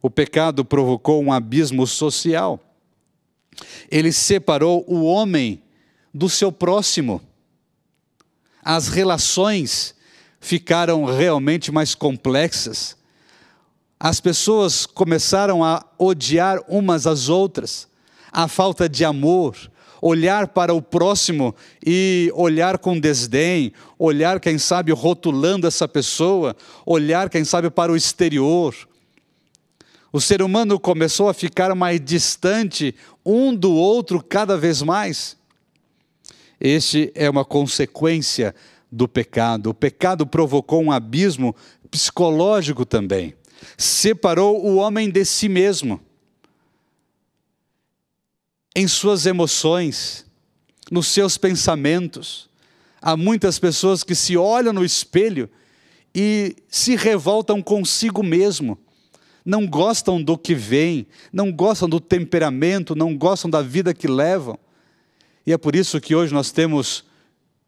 O 0.02 0.08
pecado 0.08 0.64
provocou 0.64 1.20
um 1.20 1.32
abismo 1.32 1.84
social 1.86 2.69
ele 3.90 4.12
separou 4.12 4.84
o 4.86 5.04
homem 5.04 5.62
do 6.12 6.28
seu 6.28 6.50
próximo. 6.50 7.20
As 8.62 8.88
relações 8.88 9.94
ficaram 10.40 11.04
realmente 11.04 11.70
mais 11.70 11.94
complexas. 11.94 12.96
As 13.98 14.20
pessoas 14.20 14.86
começaram 14.86 15.62
a 15.62 15.84
odiar 15.98 16.58
umas 16.68 17.06
às 17.06 17.28
outras. 17.28 17.88
A 18.32 18.48
falta 18.48 18.88
de 18.88 19.04
amor, 19.04 19.56
olhar 20.00 20.48
para 20.48 20.72
o 20.72 20.80
próximo 20.80 21.54
e 21.84 22.30
olhar 22.34 22.78
com 22.78 22.98
desdém, 22.98 23.72
olhar, 23.98 24.40
quem 24.40 24.56
sabe, 24.56 24.92
rotulando 24.92 25.66
essa 25.66 25.86
pessoa, 25.86 26.56
olhar, 26.86 27.28
quem 27.28 27.44
sabe, 27.44 27.68
para 27.70 27.92
o 27.92 27.96
exterior. 27.96 28.74
O 30.12 30.20
ser 30.20 30.42
humano 30.42 30.78
começou 30.78 31.28
a 31.28 31.34
ficar 31.34 31.72
mais 31.74 32.00
distante 32.00 32.94
um 33.24 33.54
do 33.54 33.72
outro 33.72 34.22
cada 34.22 34.56
vez 34.56 34.82
mais. 34.82 35.36
Este 36.60 37.12
é 37.14 37.30
uma 37.30 37.44
consequência 37.44 38.54
do 38.90 39.06
pecado. 39.06 39.70
O 39.70 39.74
pecado 39.74 40.26
provocou 40.26 40.82
um 40.82 40.90
abismo 40.90 41.54
psicológico 41.90 42.84
também. 42.84 43.34
Separou 43.78 44.64
o 44.64 44.76
homem 44.76 45.08
de 45.08 45.24
si 45.24 45.48
mesmo. 45.48 46.00
Em 48.74 48.88
suas 48.88 49.26
emoções, 49.26 50.26
nos 50.90 51.06
seus 51.06 51.38
pensamentos. 51.38 52.50
Há 53.00 53.16
muitas 53.16 53.60
pessoas 53.60 54.02
que 54.02 54.16
se 54.16 54.36
olham 54.36 54.72
no 54.72 54.84
espelho 54.84 55.48
e 56.12 56.56
se 56.68 56.96
revoltam 56.96 57.62
consigo 57.62 58.24
mesmo 58.24 58.76
não 59.44 59.66
gostam 59.66 60.22
do 60.22 60.36
que 60.36 60.54
vem, 60.54 61.06
não 61.32 61.50
gostam 61.50 61.88
do 61.88 62.00
temperamento, 62.00 62.94
não 62.94 63.16
gostam 63.16 63.50
da 63.50 63.62
vida 63.62 63.94
que 63.94 64.06
levam. 64.06 64.58
E 65.46 65.52
é 65.52 65.58
por 65.58 65.74
isso 65.74 66.00
que 66.00 66.14
hoje 66.14 66.32
nós 66.32 66.50
temos 66.50 67.04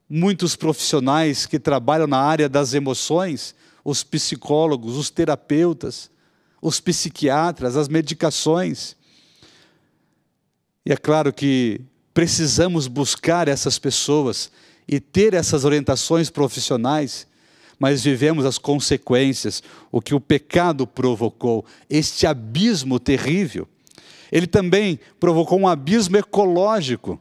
muitos 0.08 0.54
profissionais 0.54 1.46
que 1.46 1.58
trabalham 1.58 2.06
na 2.06 2.18
área 2.18 2.48
das 2.48 2.74
emoções, 2.74 3.54
os 3.84 4.04
psicólogos, 4.04 4.96
os 4.96 5.10
terapeutas, 5.10 6.10
os 6.60 6.80
psiquiatras, 6.80 7.76
as 7.76 7.88
medicações. 7.88 8.94
E 10.84 10.92
é 10.92 10.96
claro 10.96 11.32
que 11.32 11.80
precisamos 12.12 12.86
buscar 12.86 13.48
essas 13.48 13.78
pessoas 13.78 14.50
e 14.86 15.00
ter 15.00 15.32
essas 15.32 15.64
orientações 15.64 16.28
profissionais 16.28 17.26
mas 17.78 18.02
vivemos 18.02 18.44
as 18.44 18.58
consequências, 18.58 19.62
o 19.90 20.00
que 20.00 20.14
o 20.14 20.20
pecado 20.20 20.86
provocou, 20.86 21.64
este 21.88 22.26
abismo 22.26 22.98
terrível. 22.98 23.68
Ele 24.30 24.46
também 24.46 24.98
provocou 25.20 25.58
um 25.58 25.68
abismo 25.68 26.16
ecológico. 26.16 27.20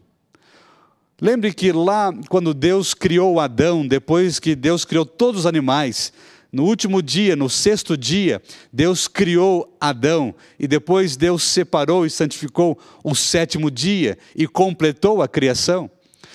Lembre 1.20 1.54
que 1.54 1.72
lá, 1.72 2.12
quando 2.30 2.54
Deus 2.54 2.94
criou 2.94 3.40
Adão, 3.40 3.86
depois 3.86 4.40
que 4.40 4.56
Deus 4.56 4.86
criou 4.86 5.06
todos 5.06 5.42
os 5.42 5.46
animais, 5.46 6.12
no 6.52 6.66
último 6.66 7.02
dia, 7.02 7.36
no 7.36 7.50
sexto 7.50 7.96
dia, 7.96 8.42
Deus 8.74 9.08
criou 9.08 9.74
Adão 9.80 10.36
e 10.60 10.68
depois 10.68 11.16
Deus 11.16 11.44
separou 11.44 12.06
e 12.06 12.10
santificou 12.10 12.78
o 13.04 13.16
sétimo 13.16 13.72
dia 13.72 14.18
e 14.36 14.46
completou 14.48 15.22
a 15.22 15.28
criação. 15.28 15.90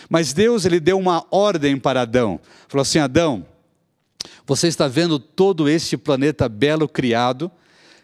Mas 0.08 0.32
Deus 0.32 0.64
ele 0.64 0.80
deu 0.80 0.98
uma 0.98 1.26
ordem 1.30 1.76
para 1.76 2.02
Adão. 2.02 2.40
Falou 2.66 2.82
assim: 2.82 2.98
Adão, 2.98 3.44
você 4.46 4.68
está 4.68 4.88
vendo 4.88 5.18
todo 5.18 5.68
este 5.68 5.96
planeta 5.96 6.48
belo 6.48 6.88
criado. 6.88 7.50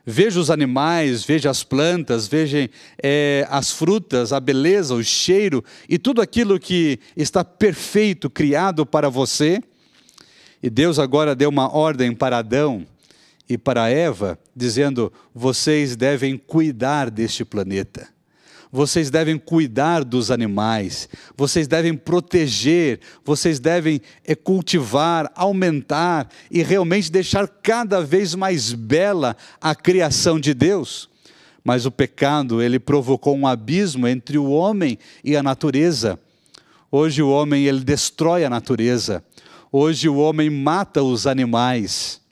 Veja 0.04 0.40
os 0.40 0.50
animais, 0.50 1.24
veja 1.24 1.48
as 1.48 1.62
plantas, 1.62 2.26
veja 2.26 2.68
é, 3.00 3.46
as 3.48 3.70
frutas, 3.70 4.32
a 4.32 4.40
beleza, 4.40 4.94
o 4.94 5.02
cheiro 5.02 5.64
e 5.88 5.96
tudo 5.96 6.20
aquilo 6.20 6.58
que 6.58 6.98
está 7.16 7.44
perfeito, 7.44 8.28
criado 8.28 8.84
para 8.84 9.08
você. 9.08 9.62
E 10.60 10.68
Deus 10.68 10.98
agora 10.98 11.36
deu 11.36 11.48
uma 11.48 11.72
ordem 11.72 12.12
para 12.12 12.38
Adão 12.38 12.86
e 13.48 13.56
para 13.56 13.90
Eva, 13.90 14.38
dizendo: 14.56 15.12
vocês 15.32 15.94
devem 15.94 16.36
cuidar 16.36 17.10
deste 17.10 17.44
planeta 17.44 18.11
vocês 18.72 19.10
devem 19.10 19.36
cuidar 19.36 20.02
dos 20.02 20.30
animais, 20.30 21.06
vocês 21.36 21.68
devem 21.68 21.94
proteger, 21.94 23.00
vocês 23.22 23.60
devem 23.60 24.00
é, 24.24 24.34
cultivar, 24.34 25.30
aumentar 25.34 26.26
e 26.50 26.62
realmente 26.62 27.12
deixar 27.12 27.46
cada 27.46 28.02
vez 28.02 28.34
mais 28.34 28.72
bela 28.72 29.36
a 29.60 29.74
criação 29.74 30.40
de 30.40 30.54
Deus. 30.54 31.10
Mas 31.62 31.84
o 31.84 31.90
pecado, 31.90 32.62
ele 32.62 32.78
provocou 32.78 33.36
um 33.36 33.46
abismo 33.46 34.08
entre 34.08 34.38
o 34.38 34.50
homem 34.50 34.98
e 35.22 35.36
a 35.36 35.42
natureza. 35.42 36.18
Hoje 36.90 37.22
o 37.22 37.28
homem 37.28 37.66
ele 37.66 37.80
destrói 37.80 38.42
a 38.42 38.50
natureza. 38.50 39.22
Hoje 39.70 40.08
o 40.08 40.16
homem 40.16 40.48
mata 40.48 41.02
os 41.02 41.26
animais. 41.26 42.22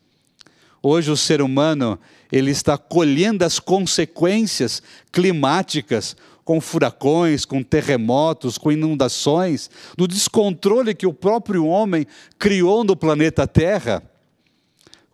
Hoje 0.82 1.10
o 1.10 1.16
ser 1.16 1.42
humano 1.42 1.98
ele 2.32 2.50
está 2.50 2.78
colhendo 2.78 3.44
as 3.44 3.58
consequências 3.58 4.82
climáticas 5.10 6.16
com 6.44 6.60
furacões, 6.60 7.44
com 7.44 7.62
terremotos, 7.62 8.58
com 8.58 8.72
inundações, 8.72 9.70
do 9.96 10.08
descontrole 10.08 10.94
que 10.94 11.06
o 11.06 11.12
próprio 11.12 11.66
homem 11.66 12.06
criou 12.38 12.84
no 12.84 12.96
planeta 12.96 13.46
Terra, 13.46 14.02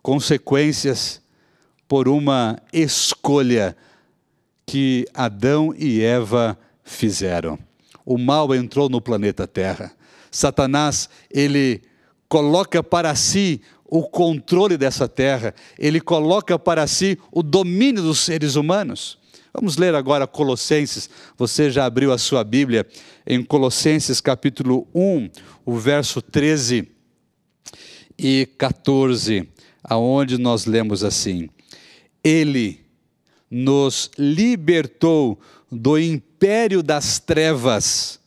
consequências 0.01 1.21
por 1.87 2.07
uma 2.07 2.61
escolha 2.73 3.75
que 4.65 5.05
Adão 5.13 5.73
e 5.77 6.01
Eva 6.01 6.57
fizeram. 6.83 7.57
O 8.05 8.17
mal 8.17 8.53
entrou 8.53 8.89
no 8.89 9.01
planeta 9.01 9.47
Terra. 9.47 9.91
Satanás, 10.31 11.09
ele 11.31 11.81
coloca 12.27 12.83
para 12.83 13.15
si 13.15 13.61
o 13.85 14.03
controle 14.03 14.77
dessa 14.77 15.07
terra, 15.07 15.53
ele 15.79 16.01
coloca 16.01 16.59
para 16.59 16.85
si 16.85 17.17
o 17.31 17.41
domínio 17.41 18.03
dos 18.03 18.19
seres 18.19 18.55
humanos. 18.55 19.17
Vamos 19.59 19.75
ler 19.75 19.95
agora 19.95 20.27
Colossenses. 20.27 21.09
Você 21.35 21.71
já 21.71 21.85
abriu 21.85 22.13
a 22.13 22.19
sua 22.19 22.43
Bíblia 22.43 22.85
em 23.25 23.43
Colossenses 23.43 24.21
capítulo 24.21 24.87
1, 24.93 25.31
o 25.65 25.75
verso 25.75 26.21
13 26.21 26.87
e 28.19 28.47
14, 28.55 29.49
aonde 29.83 30.37
nós 30.37 30.67
lemos 30.67 31.03
assim: 31.03 31.49
Ele 32.23 32.85
nos 33.49 34.11
libertou 34.15 35.39
do 35.71 35.97
império 35.97 36.83
das 36.83 37.17
trevas 37.17 38.19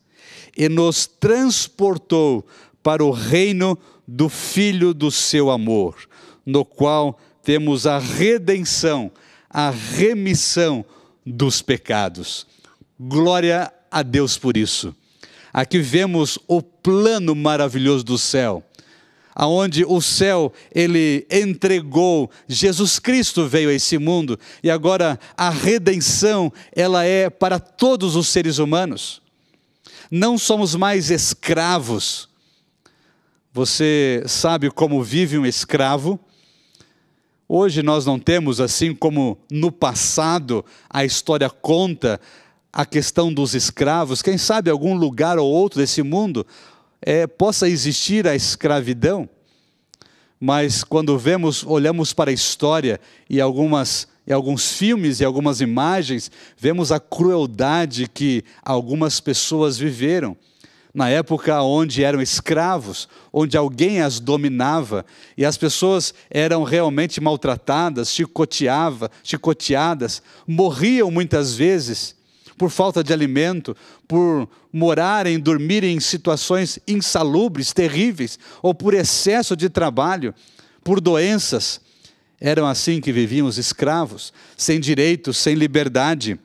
e 0.57 0.69
nos 0.69 1.07
transportou 1.07 2.45
para 2.83 3.05
o 3.05 3.13
reino 3.13 3.79
do 4.05 4.29
Filho 4.29 4.93
do 4.93 5.13
seu 5.13 5.49
amor, 5.49 5.95
no 6.45 6.65
qual 6.65 7.17
temos 7.41 7.87
a 7.87 8.01
redenção, 8.01 9.13
a 9.49 9.71
remissão 9.71 10.85
dos 11.31 11.63
pecados. 11.63 12.47
Glória 12.99 13.73
a 13.91 14.03
Deus 14.03 14.37
por 14.37 14.57
isso. 14.57 14.95
Aqui 15.53 15.79
vemos 15.79 16.39
o 16.47 16.63
plano 16.63 17.35
maravilhoso 17.35 18.05
do 18.05 18.17
céu, 18.17 18.63
aonde 19.35 19.85
o 19.85 20.01
céu 20.01 20.53
ele 20.73 21.27
entregou, 21.31 22.31
Jesus 22.47 22.99
Cristo 22.99 23.49
veio 23.49 23.71
a 23.71 23.73
esse 23.73 23.99
mundo 23.99 24.39
e 24.63 24.71
agora 24.71 25.19
a 25.37 25.51
redenção 25.51 26.53
ela 26.73 27.05
é 27.05 27.29
para 27.29 27.59
todos 27.59 28.17
os 28.17 28.29
seres 28.29 28.59
humanos. 28.59 29.21
Não 30.11 30.37
somos 30.37 30.75
mais 30.75 31.11
escravos. 31.11 32.29
Você 33.53 34.23
sabe 34.27 34.71
como 34.71 35.03
vive 35.03 35.39
um 35.39 35.47
escravo? 35.47 36.19
Hoje 37.53 37.83
nós 37.83 38.07
não 38.07 38.17
temos, 38.17 38.61
assim 38.61 38.95
como 38.95 39.37
no 39.51 39.73
passado 39.73 40.65
a 40.89 41.05
história 41.05 41.51
conta, 41.51 42.21
a 42.73 42.87
questão 42.87 43.35
dos 43.35 43.57
escravos. 43.57 44.23
Quem 44.23 44.39
sabe 44.39 44.71
algum 44.71 44.95
lugar 44.95 45.37
ou 45.37 45.51
outro 45.51 45.81
desse 45.81 46.01
mundo 46.01 46.47
é, 47.03 47.27
possa 47.27 47.69
existir 47.69 48.25
a 48.29 48.37
escravidão. 48.37 49.29
Mas 50.39 50.85
quando 50.85 51.19
vemos, 51.19 51.65
olhamos 51.67 52.13
para 52.13 52.31
a 52.31 52.33
história 52.33 53.01
e 53.29 53.41
algumas 53.41 54.07
e 54.25 54.33
alguns 54.33 54.71
filmes 54.75 55.19
e 55.19 55.25
algumas 55.25 55.61
imagens, 55.61 56.31
vemos 56.57 56.93
a 56.93 57.01
crueldade 57.01 58.07
que 58.07 58.45
algumas 58.63 59.19
pessoas 59.19 59.77
viveram 59.77 60.37
na 60.93 61.09
época 61.09 61.63
onde 61.63 62.03
eram 62.03 62.21
escravos, 62.21 63.09
onde 63.33 63.57
alguém 63.57 64.01
as 64.01 64.19
dominava 64.19 65.07
e 65.37 65.45
as 65.45 65.57
pessoas 65.57 66.13
eram 66.29 66.65
realmente 66.65 67.21
maltratadas, 67.21 68.13
chicoteava, 68.13 69.11
chicoteadas, 69.23 70.23
morriam 70.47 71.11
muitas 71.11 71.55
vezes 71.55 72.17
por 72.59 72.71
falta 72.71 73.03
de 73.03 73.11
alimento, 73.11 73.75
por 74.07 74.47
morarem, 74.71 75.39
dormirem 75.41 75.97
em 75.97 76.01
situações 76.01 76.79
insalubres, 76.87 77.73
terríveis, 77.73 78.39
ou 78.61 78.75
por 78.75 78.93
excesso 78.93 79.57
de 79.57 79.71
trabalho, 79.71 80.35
por 80.85 81.01
doenças. 81.01 81.81
Eram 82.39 82.67
assim 82.67 83.01
que 83.01 83.13
viviam 83.13 83.47
os 83.47 83.57
escravos, 83.57 84.31
sem 84.59 84.79
direitos, 84.79 85.39
sem 85.39 85.55
liberdade. 85.55 86.39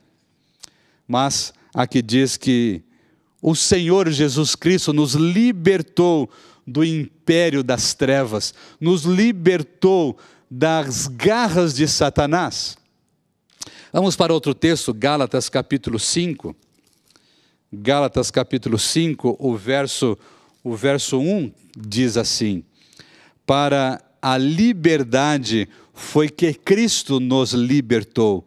Mas 1.05 1.53
aqui 1.73 2.01
diz 2.01 2.37
que 2.37 2.81
o 3.47 3.53
Senhor 3.53 4.09
Jesus 4.09 4.55
Cristo 4.55 4.91
nos 4.91 5.13
libertou 5.13 6.27
do 6.65 6.83
império 6.83 7.63
das 7.63 7.93
trevas, 7.93 8.55
nos 8.81 9.03
libertou 9.03 10.17
das 10.49 11.05
garras 11.05 11.75
de 11.75 11.87
Satanás. 11.87 12.75
Vamos 13.93 14.15
para 14.15 14.33
outro 14.33 14.55
texto, 14.55 14.91
Gálatas 14.91 15.47
capítulo 15.47 15.99
5. 15.99 16.55
Gálatas 17.71 18.31
capítulo 18.31 18.79
5, 18.79 19.37
o 19.39 19.55
verso, 19.55 20.17
o 20.63 20.75
verso 20.75 21.19
1 21.19 21.51
diz 21.77 22.17
assim: 22.17 22.63
Para 23.45 24.01
a 24.19 24.39
liberdade 24.39 25.69
foi 25.93 26.29
que 26.29 26.51
Cristo 26.51 27.19
nos 27.19 27.53
libertou. 27.53 28.43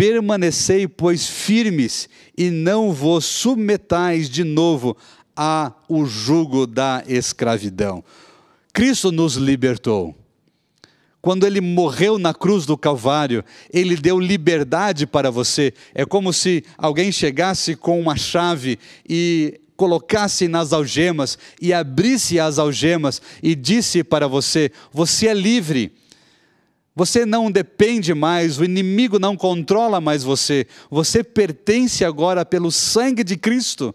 Permanecei, 0.00 0.88
pois, 0.88 1.26
firmes 1.26 2.08
e 2.34 2.48
não 2.48 2.90
vos 2.90 3.26
submetais 3.26 4.30
de 4.30 4.44
novo 4.44 4.96
a 5.36 5.74
o 5.90 6.06
jugo 6.06 6.66
da 6.66 7.04
escravidão. 7.06 8.02
Cristo 8.72 9.12
nos 9.12 9.34
libertou. 9.34 10.16
Quando 11.20 11.46
ele 11.46 11.60
morreu 11.60 12.18
na 12.18 12.32
cruz 12.32 12.64
do 12.64 12.78
Calvário, 12.78 13.44
ele 13.70 13.94
deu 13.94 14.18
liberdade 14.18 15.06
para 15.06 15.30
você. 15.30 15.74
É 15.94 16.06
como 16.06 16.32
se 16.32 16.64
alguém 16.78 17.12
chegasse 17.12 17.76
com 17.76 18.00
uma 18.00 18.16
chave 18.16 18.78
e 19.06 19.60
colocasse 19.76 20.48
nas 20.48 20.72
algemas 20.72 21.36
e 21.60 21.74
abrisse 21.74 22.40
as 22.40 22.58
algemas 22.58 23.20
e 23.42 23.54
disse 23.54 24.02
para 24.02 24.26
você: 24.26 24.72
Você 24.94 25.26
é 25.26 25.34
livre. 25.34 25.92
Você 26.94 27.24
não 27.24 27.50
depende 27.50 28.12
mais, 28.14 28.58
o 28.58 28.64
inimigo 28.64 29.18
não 29.18 29.36
controla 29.36 30.00
mais 30.00 30.22
você. 30.22 30.66
Você 30.90 31.22
pertence 31.22 32.04
agora 32.04 32.44
pelo 32.44 32.70
sangue 32.70 33.22
de 33.22 33.36
Cristo. 33.36 33.94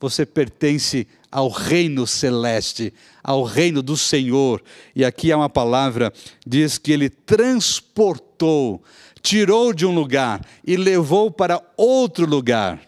Você 0.00 0.24
pertence 0.24 1.06
ao 1.30 1.48
reino 1.48 2.06
celeste, 2.06 2.92
ao 3.22 3.44
reino 3.44 3.82
do 3.82 3.96
Senhor. 3.96 4.62
E 4.96 5.04
aqui 5.04 5.30
há 5.30 5.36
uma 5.36 5.50
palavra, 5.50 6.10
diz 6.46 6.78
que 6.78 6.90
ele 6.90 7.10
transportou, 7.10 8.82
tirou 9.22 9.74
de 9.74 9.84
um 9.84 9.94
lugar 9.94 10.40
e 10.66 10.76
levou 10.76 11.30
para 11.30 11.62
outro 11.76 12.24
lugar. 12.26 12.80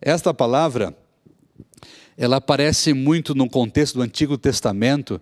Esta 0.00 0.32
palavra, 0.32 0.96
ela 2.16 2.36
aparece 2.36 2.94
muito 2.94 3.34
no 3.34 3.50
contexto 3.50 3.96
do 3.96 4.02
Antigo 4.02 4.38
Testamento, 4.38 5.20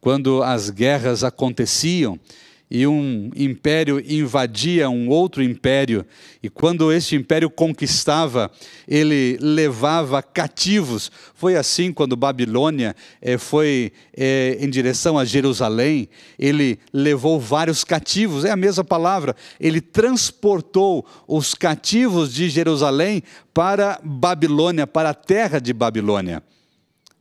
quando 0.00 0.42
as 0.42 0.70
guerras 0.70 1.22
aconteciam 1.22 2.18
e 2.70 2.86
um 2.86 3.30
império 3.34 4.00
invadia 4.06 4.88
um 4.88 5.08
outro 5.08 5.42
império, 5.42 6.06
e 6.40 6.48
quando 6.48 6.92
este 6.92 7.16
império 7.16 7.50
conquistava, 7.50 8.50
ele 8.86 9.36
levava 9.40 10.22
cativos. 10.22 11.10
Foi 11.34 11.56
assim 11.56 11.92
quando 11.92 12.14
Babilônia 12.14 12.94
eh, 13.20 13.36
foi 13.36 13.92
eh, 14.16 14.56
em 14.60 14.70
direção 14.70 15.18
a 15.18 15.24
Jerusalém, 15.24 16.08
ele 16.38 16.78
levou 16.92 17.40
vários 17.40 17.82
cativos, 17.82 18.44
é 18.44 18.50
a 18.50 18.56
mesma 18.56 18.84
palavra, 18.84 19.34
ele 19.58 19.80
transportou 19.80 21.04
os 21.26 21.54
cativos 21.54 22.32
de 22.32 22.48
Jerusalém 22.48 23.22
para 23.52 23.98
Babilônia, 24.04 24.86
para 24.86 25.10
a 25.10 25.14
terra 25.14 25.58
de 25.58 25.72
Babilônia 25.72 26.42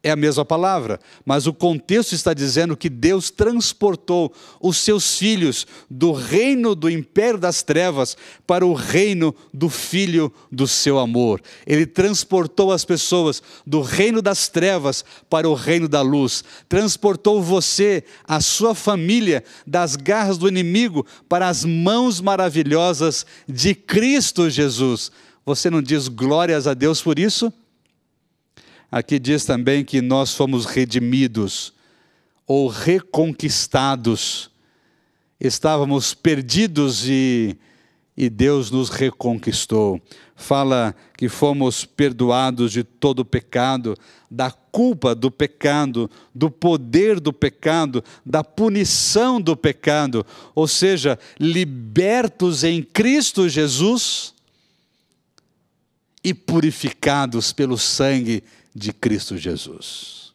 é 0.02 0.12
a 0.12 0.16
mesma 0.16 0.46
palavra, 0.46 1.00
mas 1.26 1.46
o 1.46 1.54
contexto 1.54 2.14
está 2.14 2.34
dizendo 2.34 2.78
que 2.78 2.90
Deus 2.90 3.30
transportou 3.30 4.34
os 4.62 4.78
seus 4.78 5.18
filhos 5.18 5.68
do 5.90 6.12
reino 6.12 6.74
do 6.74 6.90
império 6.90 7.40
das 7.40 7.62
trevas 7.62 8.16
para 8.48 8.66
o 8.66 8.74
reino 8.74 9.36
do 9.54 9.70
filho 9.70 10.32
do 10.52 10.68
seu 10.68 11.00
amor. 11.00 11.42
Ele 11.68 11.86
transportou 11.86 12.72
as 12.72 12.86
pessoas 12.86 13.44
do 13.66 13.82
reino 13.82 14.22
das 14.22 14.48
trevas 14.48 15.04
para 15.30 15.50
o 15.50 15.54
reino 15.54 15.88
da 15.88 16.02
luz. 16.02 16.44
Transportou 16.68 17.42
você, 17.42 18.04
a 18.26 18.40
sua 18.40 18.74
família, 18.74 19.44
das 19.68 19.96
garras 19.96 20.38
do 20.38 20.48
inimigo 20.48 21.06
para 21.28 21.48
as 21.48 21.66
mãos 21.66 22.22
maravilhosas 22.22 23.26
de 23.48 23.76
Cristo 23.76 24.50
Jesus. 24.50 25.12
Você 25.46 25.70
não 25.70 25.82
diz 25.82 26.08
glórias 26.08 26.68
a 26.68 26.74
Deus 26.74 27.02
por 27.02 27.20
isso? 27.20 27.52
Aqui 28.92 29.20
diz 29.20 29.46
também 29.46 29.86
que 29.86 30.02
nós 30.02 30.34
fomos 30.34 30.66
redimidos 30.66 31.74
ou 32.48 32.68
reconquistados. 32.68 34.50
Estávamos 35.40 36.16
perdidos 36.16 37.08
e, 37.08 37.56
e 38.18 38.32
Deus 38.32 38.72
nos 38.72 38.90
reconquistou. 38.90 40.02
Fala 40.36 40.96
que 41.16 41.30
fomos 41.30 41.86
perdoados 41.86 42.72
de 42.72 42.84
todo 42.84 43.24
pecado, 43.24 43.96
da 44.32 44.50
culpa 44.50 45.14
do 45.14 45.30
pecado, 45.30 46.10
do 46.34 46.50
poder 46.50 47.20
do 47.20 47.32
pecado, 47.32 48.04
da 48.26 48.44
punição 48.44 49.40
do 49.40 49.56
pecado, 49.56 50.26
ou 50.56 50.68
seja, 50.68 51.20
libertos 51.40 52.64
em 52.64 52.82
Cristo 52.82 53.48
Jesus 53.48 54.34
e 56.24 56.34
purificados 56.34 57.54
pelo 57.54 57.78
sangue 57.78 58.44
de 58.80 58.94
Cristo 58.94 59.38
Jesus. 59.38 60.34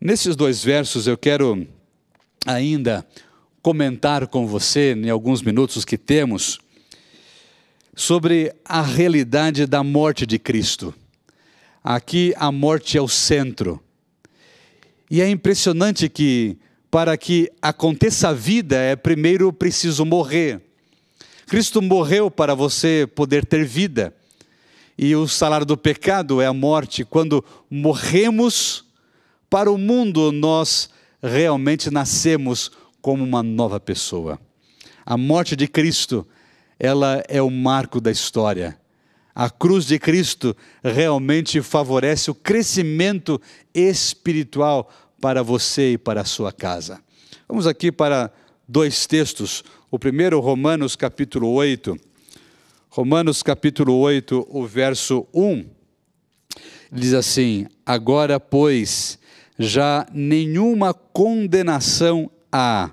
Nesses 0.00 0.34
dois 0.34 0.64
versos 0.64 1.06
eu 1.06 1.18
quero 1.18 1.68
ainda 2.46 3.06
comentar 3.60 4.26
com 4.26 4.46
você, 4.46 4.94
em 4.94 5.10
alguns 5.10 5.42
minutos 5.42 5.84
que 5.84 5.98
temos, 5.98 6.58
sobre 7.94 8.54
a 8.64 8.80
realidade 8.80 9.66
da 9.66 9.84
morte 9.84 10.24
de 10.24 10.38
Cristo. 10.38 10.94
Aqui 11.84 12.32
a 12.36 12.50
morte 12.50 12.96
é 12.96 13.02
o 13.02 13.08
centro. 13.08 13.78
E 15.10 15.20
é 15.20 15.28
impressionante 15.28 16.08
que, 16.08 16.56
para 16.90 17.16
que 17.18 17.52
aconteça 17.60 18.30
a 18.30 18.32
vida, 18.32 18.76
é 18.76 18.96
primeiro 18.96 19.52
preciso 19.52 20.06
morrer. 20.06 20.62
Cristo 21.46 21.82
morreu 21.82 22.30
para 22.30 22.54
você 22.54 23.06
poder 23.14 23.44
ter 23.44 23.66
vida. 23.66 24.14
E 25.02 25.16
o 25.16 25.26
salário 25.26 25.64
do 25.64 25.78
pecado 25.78 26.42
é 26.42 26.46
a 26.46 26.52
morte. 26.52 27.06
Quando 27.06 27.42
morremos 27.70 28.84
para 29.48 29.72
o 29.72 29.78
mundo, 29.78 30.30
nós 30.30 30.90
realmente 31.22 31.90
nascemos 31.90 32.70
como 33.00 33.24
uma 33.24 33.42
nova 33.42 33.80
pessoa. 33.80 34.38
A 35.06 35.16
morte 35.16 35.56
de 35.56 35.66
Cristo, 35.66 36.28
ela 36.78 37.24
é 37.28 37.40
o 37.40 37.48
marco 37.48 37.98
da 37.98 38.10
história. 38.10 38.78
A 39.34 39.48
cruz 39.48 39.86
de 39.86 39.98
Cristo 39.98 40.54
realmente 40.84 41.62
favorece 41.62 42.30
o 42.30 42.34
crescimento 42.34 43.40
espiritual 43.72 44.92
para 45.18 45.42
você 45.42 45.92
e 45.92 45.98
para 45.98 46.20
a 46.20 46.26
sua 46.26 46.52
casa. 46.52 47.00
Vamos 47.48 47.66
aqui 47.66 47.90
para 47.90 48.30
dois 48.68 49.06
textos. 49.06 49.64
O 49.90 49.98
primeiro, 49.98 50.40
Romanos 50.40 50.94
capítulo 50.94 51.48
8 51.52 52.09
Romanos 52.92 53.40
capítulo 53.40 53.94
8, 53.98 54.48
o 54.50 54.66
verso 54.66 55.24
1, 55.32 55.64
diz 56.90 57.14
assim: 57.14 57.68
Agora, 57.86 58.40
pois, 58.40 59.16
já 59.56 60.04
nenhuma 60.12 60.92
condenação 60.92 62.28
há 62.50 62.90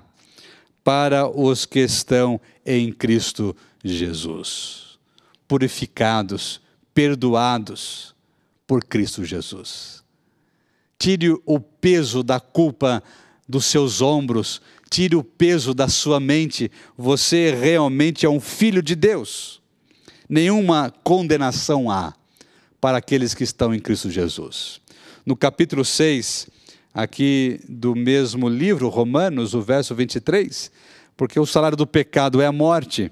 para 0.84 1.28
os 1.28 1.66
que 1.66 1.80
estão 1.80 2.40
em 2.64 2.92
Cristo 2.92 3.56
Jesus. 3.82 5.00
Purificados, 5.48 6.60
perdoados, 6.94 8.14
por 8.68 8.84
Cristo 8.84 9.24
Jesus. 9.24 10.04
Tire 10.96 11.36
o 11.44 11.58
peso 11.58 12.22
da 12.22 12.38
culpa 12.38 13.02
dos 13.48 13.64
seus 13.64 14.00
ombros, 14.00 14.62
tire 14.88 15.16
o 15.16 15.24
peso 15.24 15.74
da 15.74 15.88
sua 15.88 16.20
mente. 16.20 16.70
Você 16.96 17.50
realmente 17.50 18.24
é 18.24 18.30
um 18.30 18.38
filho 18.38 18.80
de 18.80 18.94
Deus. 18.94 19.58
Nenhuma 20.28 20.92
condenação 21.02 21.90
há 21.90 22.14
para 22.80 22.98
aqueles 22.98 23.34
que 23.34 23.44
estão 23.44 23.74
em 23.74 23.80
Cristo 23.80 24.10
Jesus. 24.10 24.80
No 25.24 25.36
capítulo 25.36 25.84
6, 25.84 26.48
aqui 26.92 27.60
do 27.68 27.94
mesmo 27.94 28.48
livro, 28.48 28.88
Romanos, 28.88 29.54
o 29.54 29.62
verso 29.62 29.94
23, 29.94 30.70
porque 31.16 31.40
o 31.40 31.46
salário 31.46 31.76
do 31.76 31.86
pecado 31.86 32.40
é 32.40 32.46
a 32.46 32.52
morte, 32.52 33.10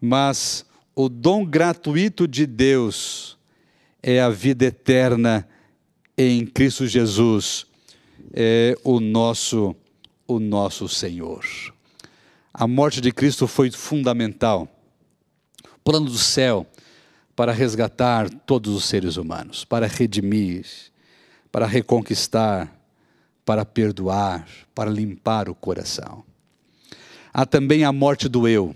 mas 0.00 0.64
o 0.94 1.08
dom 1.08 1.44
gratuito 1.44 2.28
de 2.28 2.46
Deus 2.46 3.36
é 4.02 4.20
a 4.20 4.28
vida 4.28 4.66
eterna 4.66 5.48
em 6.16 6.46
Cristo 6.46 6.86
Jesus, 6.86 7.66
é 8.32 8.76
o 8.84 9.00
nosso 9.00 9.74
o 10.26 10.40
nosso 10.40 10.88
Senhor. 10.88 11.44
A 12.52 12.66
morte 12.66 13.00
de 13.00 13.12
Cristo 13.12 13.46
foi 13.46 13.70
fundamental. 13.70 14.68
Plano 15.86 16.06
do 16.06 16.18
céu 16.18 16.66
para 17.36 17.52
resgatar 17.52 18.28
todos 18.28 18.74
os 18.74 18.86
seres 18.86 19.16
humanos, 19.16 19.64
para 19.64 19.86
redimir, 19.86 20.66
para 21.52 21.64
reconquistar, 21.64 22.76
para 23.44 23.64
perdoar, 23.64 24.48
para 24.74 24.90
limpar 24.90 25.48
o 25.48 25.54
coração. 25.54 26.24
Há 27.32 27.46
também 27.46 27.84
a 27.84 27.92
morte 27.92 28.28
do 28.28 28.48
eu. 28.48 28.74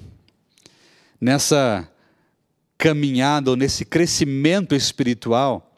Nessa 1.21 1.91
caminhada, 2.79 3.51
ou 3.51 3.57
nesse 3.57 3.85
crescimento 3.85 4.73
espiritual, 4.73 5.77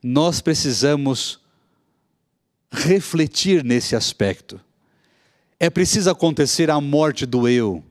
nós 0.00 0.40
precisamos 0.40 1.40
refletir 2.70 3.64
nesse 3.64 3.96
aspecto. 3.96 4.60
É 5.58 5.68
preciso 5.68 6.08
acontecer 6.08 6.70
a 6.70 6.80
morte 6.80 7.26
do 7.26 7.48
eu 7.48 7.82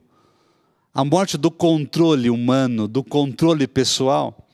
a 0.93 1.05
morte 1.05 1.37
do 1.37 1.49
controle 1.49 2.29
humano, 2.29 2.85
do 2.87 3.03
controle 3.03 3.65
pessoal. 3.65 4.49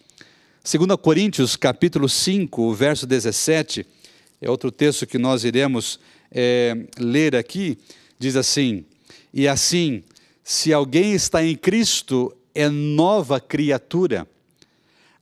2 0.63 0.95
Coríntios, 1.01 1.55
capítulo 1.55 2.07
5, 2.07 2.73
verso 2.75 3.07
17, 3.07 3.85
é 4.39 4.49
outro 4.49 4.71
texto 4.71 5.07
que 5.07 5.17
nós 5.17 5.43
iremos 5.43 5.99
é, 6.31 6.85
ler 6.99 7.35
aqui, 7.35 7.77
diz 8.19 8.35
assim: 8.35 8.85
E 9.33 9.47
assim, 9.47 10.03
se 10.43 10.71
alguém 10.71 11.13
está 11.13 11.43
em 11.43 11.55
Cristo, 11.55 12.35
é 12.53 12.69
nova 12.69 13.39
criatura. 13.39 14.27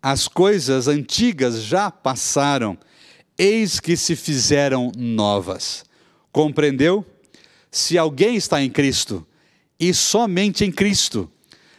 As 0.01 0.27
coisas 0.27 0.87
antigas 0.87 1.63
já 1.63 1.89
passaram, 1.89 2.77
eis 3.37 3.79
que 3.79 3.95
se 3.95 4.17
fizeram 4.17 4.91
novas. 4.97 5.85
Compreendeu? 6.31 7.05
Se 7.71 7.97
alguém 7.97 8.35
está 8.35 8.61
em 8.61 8.69
Cristo, 8.69 9.25
e 9.79 9.93
somente 9.93 10.63
em 10.63 10.71
Cristo, 10.71 11.29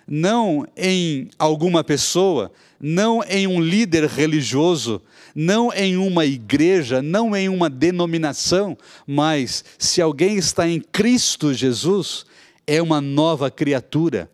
não 0.06 0.66
em 0.76 1.28
alguma 1.38 1.82
pessoa, 1.82 2.52
não 2.80 3.22
em 3.24 3.46
um 3.46 3.60
líder 3.60 4.04
religioso, 4.04 5.02
não 5.34 5.72
em 5.72 5.96
uma 5.96 6.24
igreja, 6.24 7.02
não 7.02 7.34
em 7.34 7.48
uma 7.48 7.68
denominação, 7.68 8.76
mas 9.06 9.64
se 9.78 10.00
alguém 10.00 10.36
está 10.36 10.68
em 10.68 10.80
Cristo 10.80 11.52
Jesus, 11.52 12.24
é 12.66 12.80
uma 12.80 13.00
nova 13.00 13.50
criatura. 13.50 14.30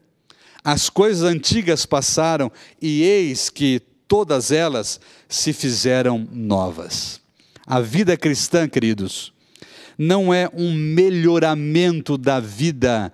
As 0.65 0.89
coisas 0.89 1.23
antigas 1.23 1.87
passaram 1.87 2.51
e 2.81 3.03
eis 3.03 3.49
que 3.49 3.81
todas 4.07 4.51
elas 4.51 5.01
se 5.29 5.53
fizeram 5.53 6.29
novas. 6.31 7.21
A 7.67 7.81
vida 7.81 8.17
cristã, 8.17 8.69
queridos, 8.69 9.33
não 9.97 10.33
é 10.33 10.49
um 10.53 10.73
melhoramento 10.73 12.19
da 12.19 12.39
vida 12.41 13.13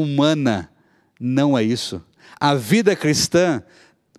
humana. 0.00 0.70
Não 1.18 1.56
é 1.56 1.62
isso. 1.62 2.02
A 2.40 2.54
vida 2.54 2.96
cristã, 2.96 3.62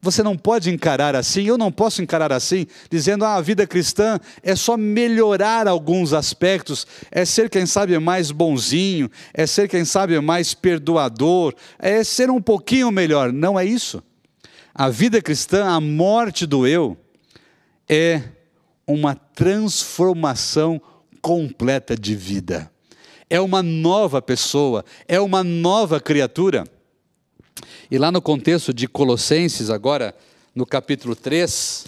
você 0.01 0.23
não 0.23 0.37
pode 0.37 0.69
encarar 0.69 1.15
assim, 1.15 1.43
eu 1.43 1.57
não 1.57 1.71
posso 1.71 2.01
encarar 2.01 2.31
assim, 2.31 2.67
dizendo 2.89 3.25
ah, 3.25 3.35
a 3.35 3.41
vida 3.41 3.67
cristã 3.67 4.19
é 4.41 4.55
só 4.55 4.77
melhorar 4.77 5.67
alguns 5.67 6.13
aspectos, 6.13 6.87
é 7.11 7.25
ser, 7.25 7.49
quem 7.49 7.65
sabe, 7.65 7.97
mais 7.99 8.31
bonzinho, 8.31 9.09
é 9.33 9.45
ser, 9.45 9.67
quem 9.67 9.83
sabe, 9.83 10.19
mais 10.19 10.53
perdoador, 10.53 11.53
é 11.77 12.03
ser 12.03 12.29
um 12.29 12.41
pouquinho 12.41 12.91
melhor. 12.91 13.33
Não 13.33 13.59
é 13.59 13.65
isso. 13.65 14.01
A 14.73 14.89
vida 14.89 15.21
cristã, 15.21 15.65
a 15.65 15.79
morte 15.79 16.45
do 16.45 16.67
eu, 16.67 16.97
é 17.87 18.21
uma 18.87 19.15
transformação 19.15 20.81
completa 21.21 21.95
de 21.95 22.15
vida 22.15 22.71
é 23.29 23.39
uma 23.39 23.63
nova 23.63 24.21
pessoa, 24.21 24.85
é 25.07 25.19
uma 25.19 25.43
nova 25.43 25.99
criatura. 25.99 26.65
E 27.89 27.97
lá 27.97 28.11
no 28.11 28.21
contexto 28.21 28.73
de 28.73 28.87
Colossenses, 28.87 29.69
agora 29.69 30.15
no 30.53 30.65
capítulo 30.65 31.15
3, 31.15 31.87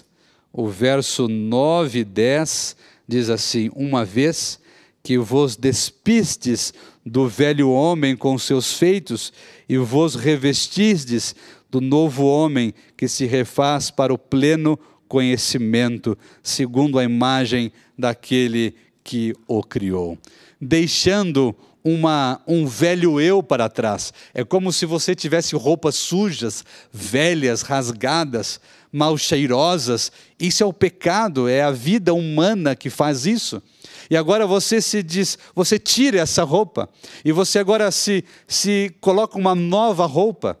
o 0.52 0.68
verso 0.68 1.28
9 1.28 2.00
e 2.00 2.04
10 2.04 2.76
diz 3.06 3.30
assim: 3.30 3.70
Uma 3.74 4.04
vez 4.04 4.60
que 5.02 5.18
vos 5.18 5.56
despistes 5.56 6.72
do 7.04 7.28
velho 7.28 7.70
homem 7.70 8.16
com 8.16 8.36
seus 8.38 8.74
feitos 8.74 9.32
e 9.68 9.78
vos 9.78 10.14
revestistes 10.14 11.34
do 11.70 11.80
novo 11.80 12.26
homem 12.26 12.74
que 12.96 13.08
se 13.08 13.26
refaz 13.26 13.90
para 13.90 14.12
o 14.12 14.18
pleno 14.18 14.78
conhecimento, 15.06 16.18
segundo 16.42 16.98
a 16.98 17.04
imagem 17.04 17.72
daquele 17.96 18.74
que 19.02 19.34
o 19.46 19.62
criou 19.62 20.18
deixando 20.60 21.54
uma, 21.82 22.40
um 22.46 22.66
velho 22.66 23.20
eu 23.20 23.42
para 23.42 23.68
trás. 23.68 24.12
É 24.34 24.44
como 24.44 24.72
se 24.72 24.84
você 24.84 25.14
tivesse 25.14 25.54
roupas 25.54 25.94
sujas, 25.94 26.64
velhas, 26.92 27.62
rasgadas, 27.62 28.60
mal 28.92 29.16
cheirosas. 29.16 30.10
Isso 30.38 30.62
é 30.62 30.66
o 30.66 30.72
pecado, 30.72 31.48
é 31.48 31.62
a 31.62 31.70
vida 31.70 32.12
humana 32.12 32.74
que 32.74 32.90
faz 32.90 33.26
isso. 33.26 33.62
E 34.10 34.16
agora 34.16 34.46
você 34.46 34.80
se 34.80 35.02
diz, 35.02 35.38
você 35.54 35.78
tira 35.78 36.18
essa 36.20 36.42
roupa 36.42 36.88
e 37.24 37.32
você 37.32 37.58
agora 37.58 37.90
se, 37.90 38.24
se 38.46 38.94
coloca 39.00 39.38
uma 39.38 39.54
nova 39.54 40.06
roupa, 40.06 40.58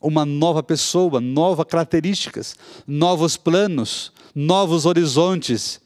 uma 0.00 0.24
nova 0.24 0.62
pessoa, 0.62 1.20
novas 1.20 1.66
características, 1.66 2.56
novos 2.86 3.36
planos, 3.36 4.12
novos 4.34 4.86
horizontes 4.86 5.80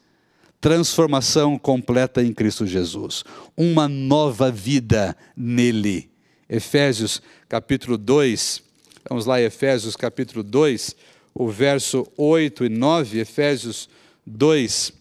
transformação 0.59 1.57
completa 1.57 2.23
em 2.23 2.33
Cristo 2.33 2.65
Jesus, 2.65 3.23
uma 3.55 3.87
nova 3.87 4.51
vida 4.51 5.15
nele. 5.35 6.09
Efésios 6.49 7.21
capítulo 7.47 7.97
2, 7.97 8.63
vamos 9.09 9.25
lá, 9.25 9.41
Efésios 9.41 9.95
capítulo 9.95 10.43
2, 10.43 10.95
o 11.33 11.49
verso 11.49 12.07
8 12.17 12.65
e 12.65 12.69
9, 12.69 13.19
Efésios 13.19 13.89
2, 14.25 14.93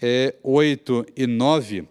é, 0.00 0.34
8 0.42 1.06
e 1.16 1.26
9, 1.26 1.88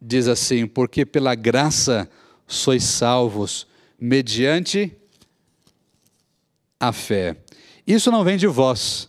diz 0.00 0.28
assim: 0.28 0.66
Porque 0.66 1.06
pela 1.06 1.34
graça 1.34 2.08
sois 2.46 2.84
salvos, 2.84 3.66
mediante 3.98 4.92
a 6.78 6.92
fé. 6.92 7.36
Isso 7.86 8.10
não 8.10 8.24
vem 8.24 8.36
de 8.36 8.46
vós, 8.46 9.08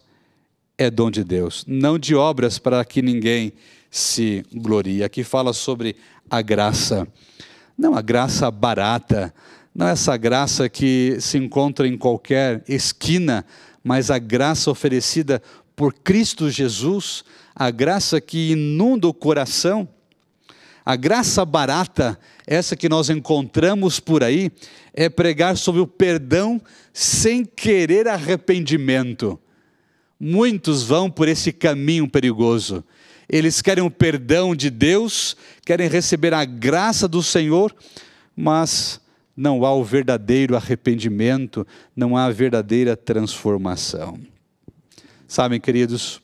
é 0.78 0.90
dom 0.90 1.10
de 1.10 1.24
Deus, 1.24 1.64
não 1.68 1.98
de 1.98 2.16
obras 2.16 2.60
para 2.60 2.84
que 2.84 3.02
ninguém 3.02 3.54
se 3.90 4.46
glorie. 4.54 5.04
Aqui 5.04 5.24
fala 5.24 5.54
sobre 5.54 5.96
a 6.30 6.42
graça, 6.42 7.08
não 7.78 7.96
a 7.96 8.02
graça 8.02 8.50
barata, 8.52 9.34
não 9.74 9.88
essa 9.88 10.16
graça 10.18 10.68
que 10.68 11.18
se 11.20 11.38
encontra 11.38 11.88
em 11.88 11.98
qualquer 11.98 12.64
esquina, 12.68 13.46
mas 13.84 14.10
a 14.10 14.18
graça 14.18 14.70
oferecida 14.70 15.42
por 15.76 15.94
Cristo 15.94 16.50
Jesus, 16.50 17.24
a 17.54 17.70
graça 17.70 18.20
que 18.20 18.52
inunda 18.52 19.08
o 19.08 19.14
coração, 19.14 19.88
a 20.86 20.96
graça 20.96 21.44
barata, 21.44 22.18
essa 22.46 22.76
que 22.76 22.88
nós 22.88 23.10
encontramos 23.10 24.00
por 24.00 24.24
aí, 24.24 24.52
é 24.94 25.10
pregar 25.10 25.58
sobre 25.58 25.82
o 25.82 25.88
perdão 25.88 26.62
sem 26.94 27.44
querer 27.44 28.08
arrependimento. 28.08 29.40
Muitos 30.28 30.82
vão 30.82 31.08
por 31.08 31.28
esse 31.28 31.54
caminho 31.54 32.10
perigoso. 32.10 32.84
Eles 33.30 33.62
querem 33.62 33.84
o 33.84 33.92
perdão 33.92 34.56
de 34.56 34.72
Deus, 34.72 35.38
querem 35.64 35.88
receber 35.88 36.34
a 36.34 36.44
graça 36.44 37.08
do 37.08 37.22
Senhor, 37.22 37.72
mas 38.36 39.00
não 39.38 39.64
há 39.64 39.72
o 39.72 39.84
verdadeiro 39.84 40.56
arrependimento, 40.56 41.68
não 41.96 42.18
há 42.18 42.26
a 42.26 42.32
verdadeira 42.32 42.98
transformação. 42.98 44.20
Sabem, 45.28 45.62
queridos, 45.62 46.20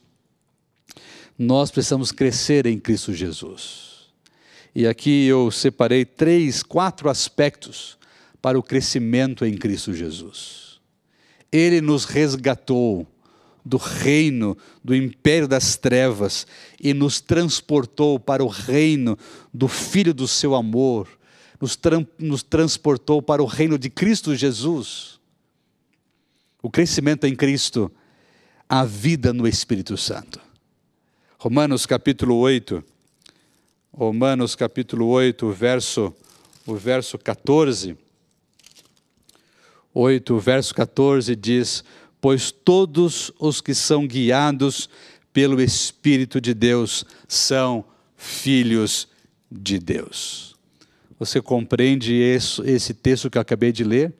nós 1.38 1.70
precisamos 1.70 2.10
crescer 2.10 2.66
em 2.66 2.80
Cristo 2.80 3.14
Jesus. 3.14 4.08
E 4.74 4.84
aqui 4.84 5.28
eu 5.28 5.48
separei 5.52 6.04
três, 6.04 6.60
quatro 6.64 7.08
aspectos 7.08 7.96
para 8.40 8.58
o 8.58 8.64
crescimento 8.64 9.44
em 9.44 9.56
Cristo 9.56 9.94
Jesus. 9.94 10.80
Ele 11.52 11.80
nos 11.80 12.04
resgatou 12.04 13.06
do 13.64 13.76
reino, 13.76 14.56
do 14.82 14.94
império 14.94 15.46
das 15.46 15.76
trevas 15.76 16.46
e 16.80 16.92
nos 16.92 17.20
transportou 17.20 18.18
para 18.18 18.42
o 18.42 18.48
reino 18.48 19.16
do 19.52 19.68
Filho 19.68 20.12
do 20.12 20.26
seu 20.26 20.54
amor, 20.54 21.08
nos, 21.60 21.76
tra 21.76 22.04
nos 22.18 22.42
transportou 22.42 23.22
para 23.22 23.42
o 23.42 23.46
reino 23.46 23.78
de 23.78 23.88
Cristo 23.88 24.34
Jesus. 24.34 25.20
O 26.60 26.70
crescimento 26.70 27.24
em 27.24 27.34
Cristo, 27.34 27.90
a 28.68 28.84
vida 28.84 29.32
no 29.32 29.46
Espírito 29.46 29.96
Santo. 29.96 30.40
Romanos 31.38 31.86
capítulo 31.86 32.36
8, 32.36 32.84
Romanos 33.92 34.54
capítulo 34.54 35.08
8, 35.08 35.50
verso, 35.50 36.14
o 36.66 36.74
verso 36.74 37.18
14. 37.18 37.96
8, 39.92 40.38
verso 40.38 40.74
14 40.74 41.36
diz: 41.36 41.84
Pois 42.22 42.50
todos 42.50 43.32
os 43.38 43.60
que 43.60 43.74
são 43.74 44.06
guiados 44.06 44.88
pelo 45.32 45.60
Espírito 45.60 46.40
de 46.40 46.54
Deus 46.54 47.04
são 47.26 47.84
filhos 48.16 49.08
de 49.50 49.78
Deus. 49.78 50.56
Você 51.18 51.42
compreende 51.42 52.14
esse, 52.14 52.94
texto 52.94 53.28
que 53.28 53.36
eu 53.36 53.42
acabei 53.42 53.72
de 53.72 53.84
ler? 53.84 54.14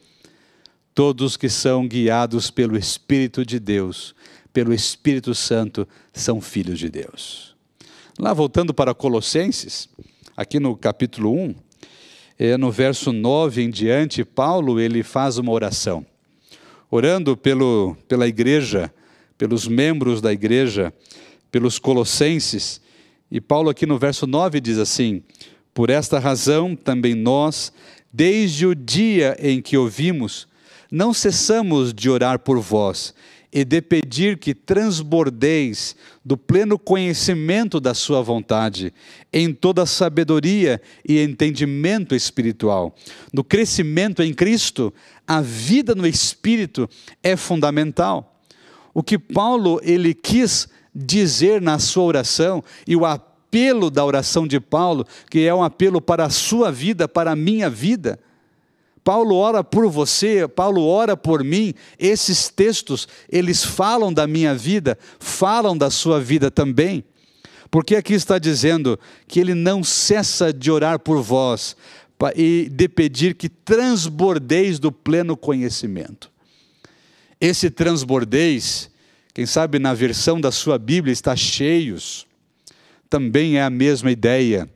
Todos 0.94 1.36
que 1.36 1.48
são 1.48 1.88
guiados 1.88 2.50
pelo 2.50 2.76
Espírito 2.76 3.46
de 3.46 3.58
Deus 3.58 4.14
pelo 4.52 4.74
Espírito 4.74 5.34
Santo 5.34 5.88
são 6.12 6.40
filhos 6.40 6.78
de 6.78 6.90
Deus. 6.90 7.56
Lá 8.18 8.34
voltando 8.34 8.74
para 8.74 8.94
Colossenses, 8.94 9.88
aqui 10.36 10.60
no 10.60 10.76
capítulo 10.76 11.32
1, 11.32 11.54
é, 12.38 12.56
no 12.56 12.70
verso 12.70 13.12
9 13.12 13.62
em 13.62 13.70
diante, 13.70 14.24
Paulo 14.24 14.78
ele 14.78 15.02
faz 15.02 15.38
uma 15.38 15.52
oração, 15.52 16.04
orando 16.92 17.34
pelo, 17.34 17.96
pela 18.06 18.28
igreja, 18.28 18.92
pelos 19.38 19.66
membros 19.66 20.20
da 20.20 20.30
igreja, 20.30 20.92
pelos 21.50 21.78
colossenses. 21.78 22.82
E 23.30 23.40
Paulo 23.40 23.70
aqui 23.70 23.86
no 23.86 23.98
verso 23.98 24.26
9 24.26 24.60
diz 24.60 24.76
assim: 24.76 25.22
Por 25.72 25.88
esta 25.88 26.18
razão 26.18 26.76
também 26.76 27.14
nós, 27.14 27.72
desde 28.12 28.66
o 28.66 28.74
dia 28.74 29.34
em 29.40 29.62
que 29.62 29.74
ouvimos, 29.74 30.46
não 30.90 31.14
cessamos 31.14 31.94
de 31.94 32.10
orar 32.10 32.38
por 32.38 32.60
vós 32.60 33.14
e 33.52 33.64
de 33.64 33.82
pedir 33.82 34.38
que 34.38 34.54
transbordeis 34.54 35.94
do 36.24 36.36
pleno 36.36 36.78
conhecimento 36.78 37.78
da 37.78 37.92
Sua 37.92 38.22
vontade, 38.22 38.94
em 39.32 39.52
toda 39.52 39.84
sabedoria 39.84 40.80
e 41.06 41.20
entendimento 41.20 42.14
espiritual. 42.14 42.94
No 43.32 43.44
crescimento 43.44 44.22
em 44.22 44.32
Cristo, 44.32 44.92
a 45.26 45.42
vida 45.42 45.94
no 45.94 46.06
Espírito 46.06 46.88
é 47.22 47.36
fundamental. 47.36 48.40
O 48.94 49.02
que 49.02 49.18
Paulo 49.18 49.80
ele 49.82 50.14
quis 50.14 50.68
dizer 50.94 51.60
na 51.60 51.78
sua 51.78 52.04
oração 52.04 52.62
e 52.86 52.94
o 52.94 53.06
apelo 53.06 53.90
da 53.90 54.04
oração 54.04 54.46
de 54.46 54.60
Paulo, 54.60 55.06
que 55.30 55.40
é 55.46 55.54
um 55.54 55.62
apelo 55.62 56.00
para 56.00 56.24
a 56.24 56.30
sua 56.30 56.70
vida, 56.70 57.08
para 57.08 57.32
a 57.32 57.36
minha 57.36 57.68
vida, 57.70 58.18
Paulo 59.04 59.34
ora 59.34 59.64
por 59.64 59.88
você, 59.88 60.46
Paulo 60.46 60.84
ora 60.84 61.16
por 61.16 61.42
mim. 61.42 61.74
Esses 61.98 62.48
textos, 62.48 63.08
eles 63.28 63.64
falam 63.64 64.12
da 64.12 64.26
minha 64.26 64.54
vida, 64.54 64.96
falam 65.18 65.76
da 65.76 65.90
sua 65.90 66.20
vida 66.20 66.50
também. 66.50 67.04
Porque 67.70 67.96
aqui 67.96 68.14
está 68.14 68.38
dizendo 68.38 68.98
que 69.26 69.40
ele 69.40 69.54
não 69.54 69.82
cessa 69.82 70.52
de 70.52 70.70
orar 70.70 70.98
por 70.98 71.20
vós 71.22 71.76
e 72.36 72.68
de 72.70 72.88
pedir 72.88 73.34
que 73.34 73.48
transbordeis 73.48 74.78
do 74.78 74.92
pleno 74.92 75.36
conhecimento. 75.36 76.30
Esse 77.40 77.70
transbordeis, 77.70 78.88
quem 79.34 79.46
sabe 79.46 79.80
na 79.80 79.94
versão 79.94 80.40
da 80.40 80.52
sua 80.52 80.78
Bíblia 80.78 81.12
está 81.12 81.34
cheios, 81.34 82.26
também 83.10 83.56
é 83.56 83.62
a 83.62 83.70
mesma 83.70 84.12
ideia 84.12 84.68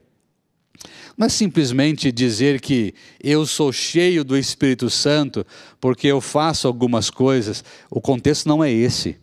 não 1.17 1.25
é 1.25 1.29
simplesmente 1.29 2.11
dizer 2.11 2.61
que 2.61 2.93
eu 3.23 3.43
sou 3.47 3.73
cheio 3.73 4.23
do 4.23 4.37
Espírito 4.37 4.87
Santo 4.87 5.43
porque 5.81 6.07
eu 6.07 6.21
faço 6.21 6.67
algumas 6.67 7.09
coisas. 7.09 7.63
O 7.89 7.99
contexto 7.99 8.47
não 8.47 8.63
é 8.63 8.71
esse. 8.71 9.17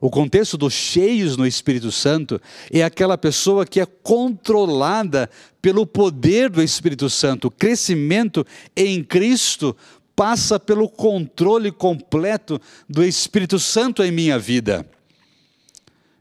O 0.00 0.10
contexto 0.10 0.58
dos 0.58 0.74
cheios 0.74 1.36
no 1.36 1.46
Espírito 1.46 1.92
Santo 1.92 2.40
é 2.72 2.82
aquela 2.82 3.16
pessoa 3.16 3.64
que 3.64 3.80
é 3.80 3.86
controlada 3.86 5.30
pelo 5.62 5.86
poder 5.86 6.50
do 6.50 6.60
Espírito 6.60 7.08
Santo. 7.08 7.46
O 7.46 7.50
crescimento 7.52 8.44
em 8.76 9.02
Cristo 9.02 9.76
passa 10.16 10.58
pelo 10.58 10.88
controle 10.88 11.70
completo 11.70 12.60
do 12.88 13.04
Espírito 13.04 13.60
Santo 13.60 14.02
em 14.02 14.10
minha 14.10 14.38
vida. 14.38 14.84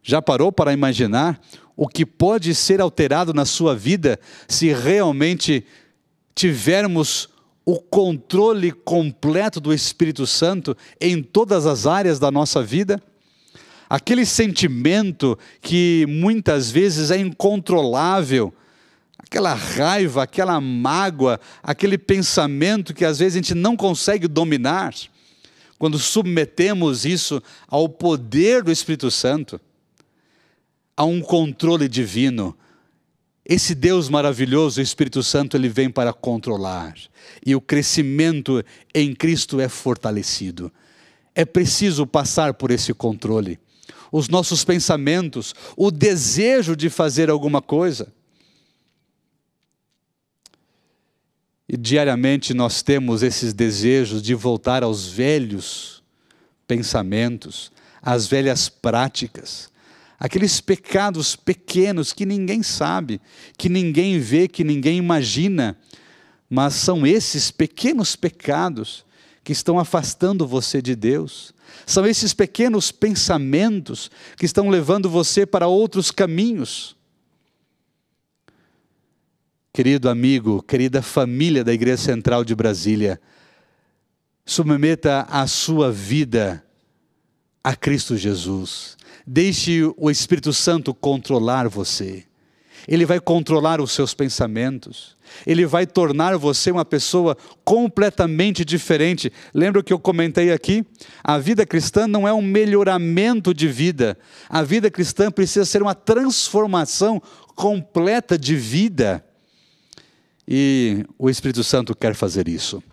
Já 0.07 0.21
parou 0.21 0.51
para 0.51 0.71
imaginar 0.71 1.41
o 1.75 1.87
que 1.87 2.05
pode 2.05 2.53
ser 2.53 2.79
alterado 2.79 3.33
na 3.33 3.43
sua 3.43 3.75
vida 3.75 4.19
se 4.47 4.71
realmente 4.71 5.65
tivermos 6.35 7.27
o 7.65 7.79
controle 7.79 8.71
completo 8.71 9.59
do 9.59 9.73
Espírito 9.73 10.27
Santo 10.27 10.77
em 11.01 11.23
todas 11.23 11.65
as 11.65 11.87
áreas 11.87 12.19
da 12.19 12.29
nossa 12.29 12.61
vida? 12.61 13.01
Aquele 13.89 14.27
sentimento 14.27 15.39
que 15.59 16.05
muitas 16.07 16.69
vezes 16.69 17.09
é 17.09 17.17
incontrolável, 17.17 18.53
aquela 19.17 19.55
raiva, 19.55 20.21
aquela 20.21 20.61
mágoa, 20.61 21.39
aquele 21.63 21.97
pensamento 21.97 22.93
que 22.93 23.05
às 23.05 23.17
vezes 23.17 23.33
a 23.33 23.37
gente 23.37 23.55
não 23.55 23.75
consegue 23.75 24.27
dominar, 24.27 24.93
quando 25.79 25.97
submetemos 25.97 27.05
isso 27.05 27.41
ao 27.67 27.89
poder 27.89 28.61
do 28.63 28.71
Espírito 28.71 29.09
Santo, 29.09 29.59
a 30.95 31.03
um 31.03 31.21
controle 31.21 31.87
divino. 31.87 32.57
Esse 33.45 33.75
Deus 33.75 34.09
maravilhoso, 34.09 34.79
o 34.79 34.83
Espírito 34.83 35.21
Santo, 35.21 35.55
ele 35.55 35.69
vem 35.69 35.89
para 35.89 36.13
controlar. 36.13 36.95
E 37.45 37.55
o 37.55 37.61
crescimento 37.61 38.63
em 38.93 39.13
Cristo 39.13 39.59
é 39.59 39.67
fortalecido. 39.67 40.71
É 41.33 41.45
preciso 41.45 42.07
passar 42.07 42.53
por 42.53 42.71
esse 42.71 42.93
controle. 42.93 43.59
Os 44.11 44.29
nossos 44.29 44.63
pensamentos, 44.63 45.53
o 45.75 45.91
desejo 45.91 46.75
de 46.75 46.89
fazer 46.89 47.29
alguma 47.29 47.61
coisa. 47.61 48.11
E 51.67 51.75
diariamente 51.75 52.53
nós 52.53 52.81
temos 52.81 53.21
esses 53.21 53.53
desejos 53.53 54.21
de 54.21 54.33
voltar 54.33 54.81
aos 54.81 55.07
velhos 55.07 56.03
pensamentos, 56.67 57.71
às 58.01 58.27
velhas 58.27 58.69
práticas 58.69 59.69
aqueles 60.19 60.61
pecados 60.61 61.35
pequenos 61.35 62.13
que 62.13 62.25
ninguém 62.25 62.63
sabe, 62.63 63.21
que 63.57 63.69
ninguém 63.69 64.19
vê, 64.19 64.47
que 64.47 64.63
ninguém 64.63 64.97
imagina, 64.97 65.77
mas 66.49 66.73
são 66.75 67.05
esses 67.05 67.51
pequenos 67.51 68.15
pecados 68.15 69.05
que 69.43 69.51
estão 69.51 69.77
afastando 69.77 70.47
você 70.47 70.81
de 70.81 70.95
Deus. 70.95 71.53
São 71.85 72.05
esses 72.05 72.33
pequenos 72.33 72.91
pensamentos 72.91 74.09
que 74.37 74.45
estão 74.45 74.69
levando 74.69 75.09
você 75.09 75.45
para 75.45 75.67
outros 75.67 76.09
caminhos. 76.11 76.95
Querido 79.73 80.09
amigo, 80.09 80.63
querida 80.63 81.01
família 81.01 81.63
da 81.63 81.73
Igreja 81.73 82.01
Central 82.01 82.45
de 82.45 82.55
Brasília, 82.55 83.19
submeta 84.45 85.27
a 85.29 85.45
sua 85.47 85.91
vida 85.91 86.63
a 87.63 87.75
Cristo 87.75 88.15
Jesus. 88.15 88.95
Deixe 89.25 89.81
o 89.97 90.11
Espírito 90.11 90.53
Santo 90.53 90.93
controlar 90.93 91.67
você. 91.67 92.25
Ele 92.87 93.05
vai 93.05 93.19
controlar 93.19 93.81
os 93.81 93.91
seus 93.91 94.13
pensamentos. 94.13 95.15
Ele 95.45 95.65
vai 95.65 95.87
tornar 95.87 96.37
você 96.37 96.69
uma 96.69 96.85
pessoa 96.85 97.35
completamente 97.63 98.63
diferente. 98.63 99.31
Lembra 99.53 99.81
o 99.81 99.83
que 99.83 99.91
eu 99.91 99.99
comentei 99.99 100.51
aqui? 100.51 100.85
A 101.23 101.39
vida 101.39 101.65
cristã 101.65 102.07
não 102.07 102.27
é 102.27 102.33
um 102.33 102.41
melhoramento 102.41 103.53
de 103.53 103.67
vida. 103.67 104.17
A 104.47 104.61
vida 104.61 104.91
cristã 104.91 105.31
precisa 105.31 105.65
ser 105.65 105.81
uma 105.81 105.95
transformação 105.95 107.21
completa 107.55 108.37
de 108.37 108.55
vida. 108.55 109.25
E 110.47 111.03
o 111.17 111.27
Espírito 111.27 111.63
Santo 111.63 111.95
quer 111.95 112.13
fazer 112.13 112.47
isso. 112.47 112.83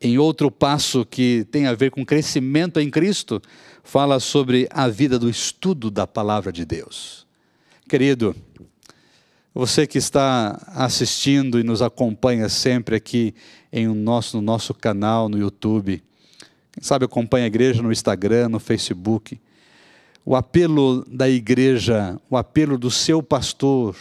Em 0.00 0.16
outro 0.16 0.48
passo 0.48 1.04
que 1.04 1.44
tem 1.50 1.66
a 1.66 1.74
ver 1.74 1.90
com 1.90 2.06
crescimento 2.06 2.78
em 2.78 2.88
Cristo, 2.88 3.42
fala 3.88 4.20
sobre 4.20 4.68
a 4.70 4.86
vida 4.86 5.18
do 5.18 5.30
estudo 5.30 5.90
da 5.90 6.06
palavra 6.06 6.52
de 6.52 6.66
Deus. 6.66 7.26
Querido, 7.88 8.36
você 9.54 9.86
que 9.86 9.96
está 9.96 10.60
assistindo 10.74 11.58
e 11.58 11.62
nos 11.62 11.80
acompanha 11.80 12.50
sempre 12.50 12.96
aqui 12.96 13.34
em 13.72 13.86
nosso, 13.86 14.36
no 14.36 14.42
nosso 14.42 14.74
canal 14.74 15.26
no 15.30 15.38
YouTube, 15.38 16.02
quem 16.70 16.82
sabe 16.82 17.06
acompanha 17.06 17.44
a 17.44 17.46
igreja 17.46 17.82
no 17.82 17.90
Instagram, 17.90 18.50
no 18.50 18.60
Facebook. 18.60 19.40
O 20.22 20.36
apelo 20.36 21.02
da 21.08 21.26
igreja, 21.26 22.20
o 22.28 22.36
apelo 22.36 22.76
do 22.76 22.90
seu 22.90 23.22
pastor 23.22 23.96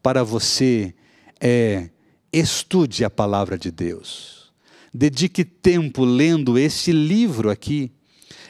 para 0.00 0.22
você 0.22 0.94
é 1.40 1.90
estude 2.32 3.04
a 3.04 3.10
palavra 3.10 3.58
de 3.58 3.72
Deus. 3.72 4.52
dedique 4.94 5.44
tempo 5.44 6.04
lendo 6.04 6.56
esse 6.56 6.92
livro 6.92 7.50
aqui, 7.50 7.90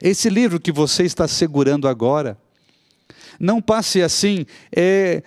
esse 0.00 0.28
livro 0.28 0.60
que 0.60 0.72
você 0.72 1.04
está 1.04 1.26
segurando 1.26 1.88
agora. 1.88 2.38
Não 3.38 3.60
passe 3.60 4.02
assim 4.02 4.46
é, 4.74 5.22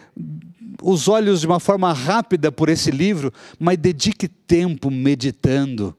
os 0.81 1.07
olhos 1.07 1.41
de 1.41 1.47
uma 1.47 1.59
forma 1.59 1.91
rápida 1.91 2.51
por 2.51 2.69
esse 2.69 2.91
livro, 2.91 3.33
mas 3.59 3.77
dedique 3.77 4.27
tempo 4.27 4.89
meditando, 4.89 5.95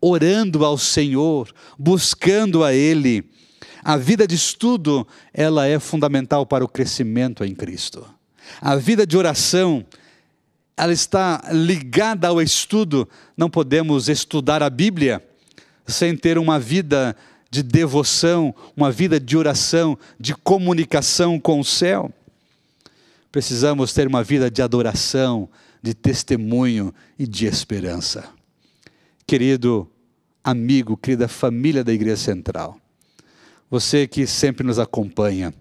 orando 0.00 0.64
ao 0.64 0.78
Senhor, 0.78 1.52
buscando 1.78 2.64
a 2.64 2.72
Ele. 2.72 3.24
A 3.82 3.96
vida 3.96 4.26
de 4.26 4.34
estudo, 4.34 5.06
ela 5.32 5.66
é 5.66 5.78
fundamental 5.78 6.44
para 6.44 6.64
o 6.64 6.68
crescimento 6.68 7.44
em 7.44 7.54
Cristo. 7.54 8.04
A 8.60 8.76
vida 8.76 9.06
de 9.06 9.16
oração, 9.16 9.84
ela 10.76 10.92
está 10.92 11.42
ligada 11.52 12.28
ao 12.28 12.40
estudo. 12.42 13.08
Não 13.36 13.48
podemos 13.48 14.08
estudar 14.08 14.62
a 14.62 14.70
Bíblia 14.70 15.22
sem 15.86 16.16
ter 16.16 16.36
uma 16.36 16.58
vida 16.58 17.16
de 17.50 17.62
devoção, 17.62 18.54
uma 18.76 18.90
vida 18.90 19.18
de 19.20 19.36
oração, 19.36 19.98
de 20.18 20.34
comunicação 20.34 21.38
com 21.38 21.60
o 21.60 21.64
céu. 21.64 22.12
Precisamos 23.30 23.92
ter 23.92 24.06
uma 24.06 24.22
vida 24.22 24.50
de 24.50 24.62
adoração, 24.62 25.48
de 25.82 25.94
testemunho 25.94 26.92
e 27.18 27.26
de 27.26 27.46
esperança. 27.46 28.28
Querido 29.26 29.90
amigo, 30.42 30.96
querida 30.96 31.28
família 31.28 31.82
da 31.82 31.92
Igreja 31.92 32.16
Central, 32.16 32.80
você 33.70 34.06
que 34.06 34.26
sempre 34.26 34.66
nos 34.66 34.78
acompanha, 34.78 35.52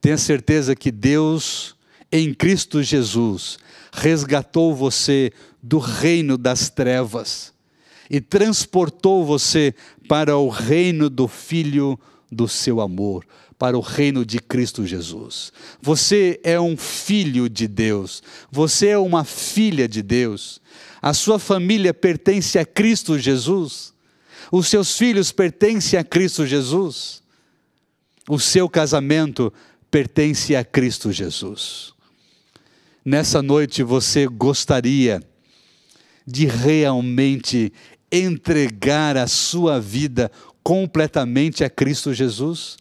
tenha 0.00 0.18
certeza 0.18 0.74
que 0.74 0.90
Deus, 0.90 1.76
em 2.10 2.32
Cristo 2.32 2.82
Jesus, 2.82 3.58
resgatou 3.92 4.74
você 4.74 5.30
do 5.62 5.78
reino 5.78 6.36
das 6.36 6.70
trevas 6.70 7.51
e 8.10 8.20
transportou 8.20 9.24
você 9.24 9.74
para 10.08 10.36
o 10.36 10.48
reino 10.48 11.08
do 11.08 11.26
Filho 11.28 11.98
do 12.30 12.48
seu 12.48 12.80
amor, 12.80 13.26
para 13.58 13.76
o 13.76 13.80
reino 13.80 14.24
de 14.24 14.38
Cristo 14.38 14.86
Jesus. 14.86 15.52
Você 15.82 16.40
é 16.42 16.58
um 16.58 16.76
filho 16.78 17.48
de 17.48 17.68
Deus, 17.68 18.22
você 18.50 18.88
é 18.88 18.98
uma 18.98 19.22
filha 19.22 19.86
de 19.86 20.02
Deus. 20.02 20.60
A 21.02 21.12
sua 21.12 21.38
família 21.38 21.92
pertence 21.92 22.58
a 22.58 22.64
Cristo 22.64 23.18
Jesus. 23.18 23.92
Os 24.50 24.68
seus 24.68 24.96
filhos 24.96 25.30
pertencem 25.30 25.98
a 25.98 26.04
Cristo 26.04 26.46
Jesus. 26.46 27.22
O 28.28 28.38
seu 28.38 28.68
casamento 28.68 29.52
pertence 29.90 30.56
a 30.56 30.64
Cristo 30.64 31.12
Jesus. 31.12 31.92
Nessa 33.04 33.42
noite 33.42 33.82
você 33.82 34.26
gostaria 34.26 35.22
de 36.26 36.46
realmente 36.46 37.72
entregar 38.12 39.16
a 39.16 39.26
sua 39.26 39.80
vida 39.80 40.30
completamente 40.62 41.64
a 41.64 41.70
Cristo 41.70 42.12
Jesus? 42.12 42.76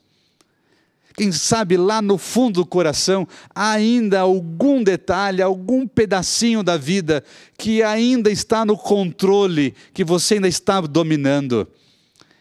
Quem 1.15 1.31
sabe 1.31 1.77
lá 1.77 2.01
no 2.01 2.17
fundo 2.17 2.61
do 2.61 2.65
coração 2.65 3.27
há 3.53 3.71
ainda 3.71 4.21
algum 4.21 4.83
detalhe, 4.83 5.41
algum 5.41 5.87
pedacinho 5.87 6.63
da 6.63 6.77
vida 6.77 7.23
que 7.57 7.83
ainda 7.83 8.31
está 8.31 8.65
no 8.65 8.77
controle, 8.77 9.73
que 9.93 10.03
você 10.03 10.35
ainda 10.35 10.47
está 10.47 10.79
dominando. 10.81 11.67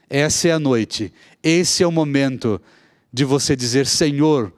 Essa 0.09 0.49
é 0.49 0.53
a 0.53 0.59
noite, 0.59 1.13
esse 1.43 1.83
é 1.83 1.87
o 1.87 1.93
momento 1.93 2.61
de 3.13 3.25
você 3.25 3.57
dizer: 3.57 3.87
Senhor, 3.87 4.53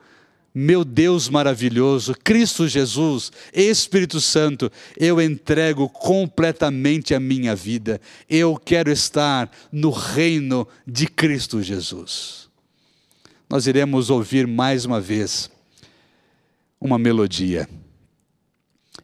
meu 0.55 0.85
Deus 0.85 1.29
maravilhoso, 1.29 2.15
Cristo 2.15 2.69
Jesus, 2.69 3.33
Espírito 3.55 4.21
Santo, 4.21 4.71
eu 4.99 5.21
entrego 5.21 5.89
completamente 5.89 7.15
a 7.15 7.21
minha 7.21 7.55
vida. 7.57 8.01
Eu 8.29 8.57
quero 8.57 8.91
estar 8.91 9.51
no 9.71 9.91
reino 9.91 10.69
de 10.87 11.07
Cristo 11.07 11.63
Jesus. 11.63 12.51
Nós 13.49 13.67
iremos 13.67 14.11
ouvir 14.11 14.47
mais 14.47 14.85
uma 14.85 15.01
vez 15.01 15.51
uma 16.79 16.99
melodia. 16.99 17.69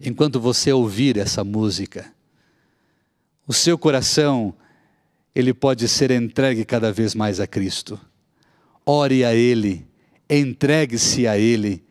Enquanto 0.00 0.38
você 0.38 0.72
ouvir 0.72 1.16
essa 1.16 1.42
música, 1.42 2.12
o 3.46 3.54
seu 3.54 3.78
coração 3.78 4.54
ele 5.34 5.54
pode 5.54 5.88
ser 5.88 6.10
entregue 6.10 6.64
cada 6.64 6.92
vez 6.92 7.14
mais 7.14 7.40
a 7.40 7.46
Cristo. 7.46 7.98
Ore 8.84 9.24
a 9.24 9.34
ele 9.34 9.86
entregue-se 10.28 11.26
a 11.26 11.38
Ele 11.38 11.84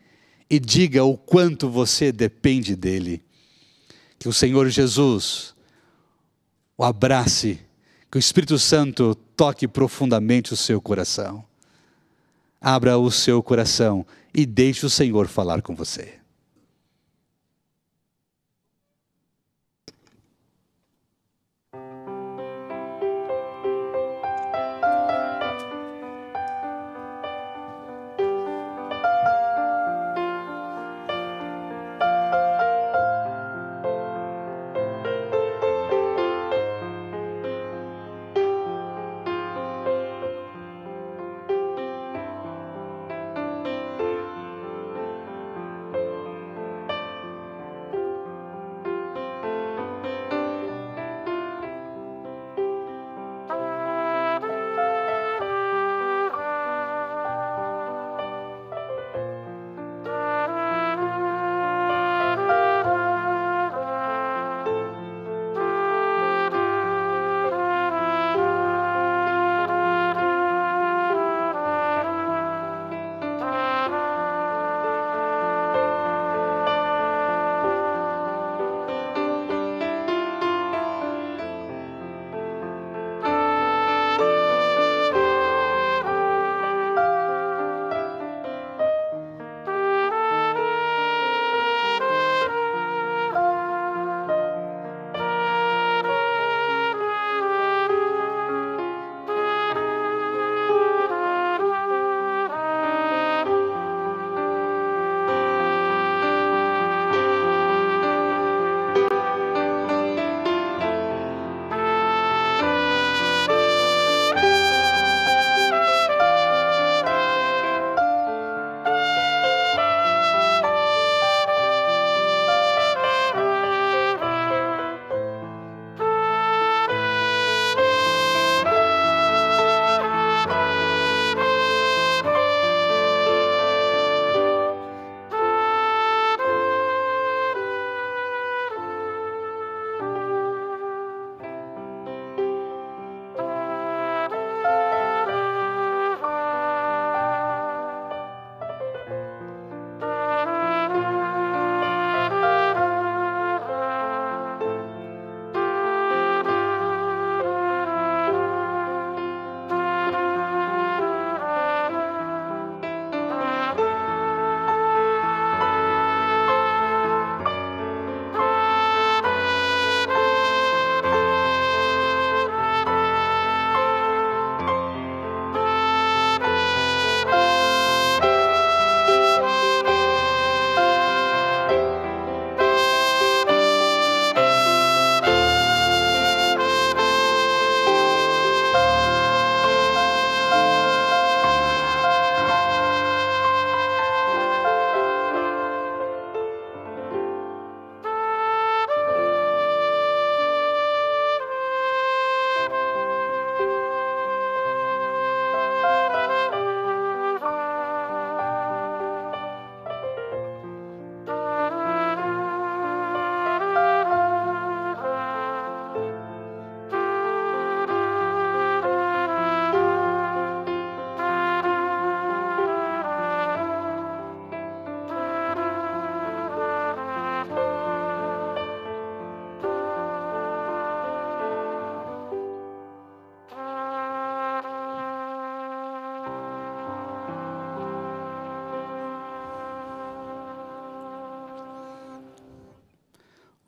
e 0.49 0.59
diga 0.59 1.03
o 1.03 1.17
quanto 1.17 1.69
você 1.69 2.11
depende 2.11 2.75
dEle. 2.75 3.23
Que 4.19 4.29
o 4.29 4.33
Senhor 4.33 4.69
Jesus 4.69 5.55
o 6.77 6.83
abrace, 6.83 7.59
que 8.11 8.17
o 8.17 8.19
Espírito 8.19 8.59
Santo 8.59 9.15
toque 9.35 9.67
profundamente 9.67 10.53
o 10.53 10.57
seu 10.57 10.79
coração. 10.79 11.43
Abra 12.61 12.97
o 12.97 13.09
seu 13.09 13.41
coração 13.41 14.05
e 14.33 14.45
deixe 14.45 14.85
o 14.85 14.89
Senhor 14.89 15.27
falar 15.27 15.61
com 15.61 15.75
você. 15.75 16.15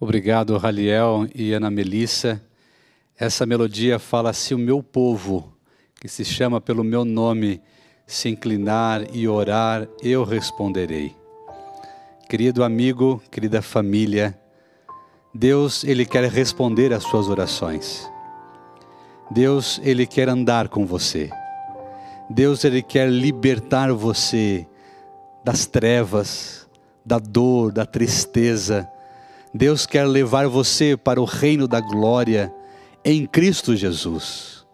Obrigado, 0.01 0.57
Raliel 0.57 1.27
e 1.35 1.51
Ana 1.51 1.69
Melissa. 1.69 2.41
Essa 3.17 3.45
melodia 3.45 3.99
fala: 3.99 4.31
se 4.31 4.53
o 4.53 4.57
meu 4.57 4.81
povo, 4.81 5.51
que 5.99 6.07
se 6.07 6.23
chama 6.23 6.61
pelo 6.61 6.85
meu 6.85 7.03
nome, 7.03 7.61
se 8.07 8.29
inclinar 8.29 9.03
e 9.13 9.27
orar, 9.27 9.85
eu 10.01 10.23
responderei. 10.23 11.13
Querido 12.29 12.63
amigo, 12.63 13.21
querida 13.29 13.61
família, 13.61 14.39
Deus, 15.35 15.83
ele 15.83 16.05
quer 16.05 16.23
responder 16.31 16.93
às 16.93 17.03
suas 17.03 17.27
orações. 17.27 18.09
Deus, 19.29 19.81
ele 19.83 20.07
quer 20.07 20.29
andar 20.29 20.69
com 20.69 20.85
você. 20.85 21.29
Deus, 22.29 22.63
ele 22.63 22.81
quer 22.81 23.09
libertar 23.09 23.91
você 23.91 24.65
das 25.43 25.65
trevas, 25.65 26.69
da 27.05 27.19
dor, 27.19 27.73
da 27.73 27.85
tristeza 27.85 28.89
Deus 29.53 29.85
quer 29.85 30.05
levar 30.05 30.47
você 30.47 30.95
para 30.95 31.19
o 31.19 31.25
reino 31.25 31.67
da 31.67 31.79
glória 31.79 32.53
em 33.03 33.25
Cristo 33.25 33.75
Jesus. 33.75 34.65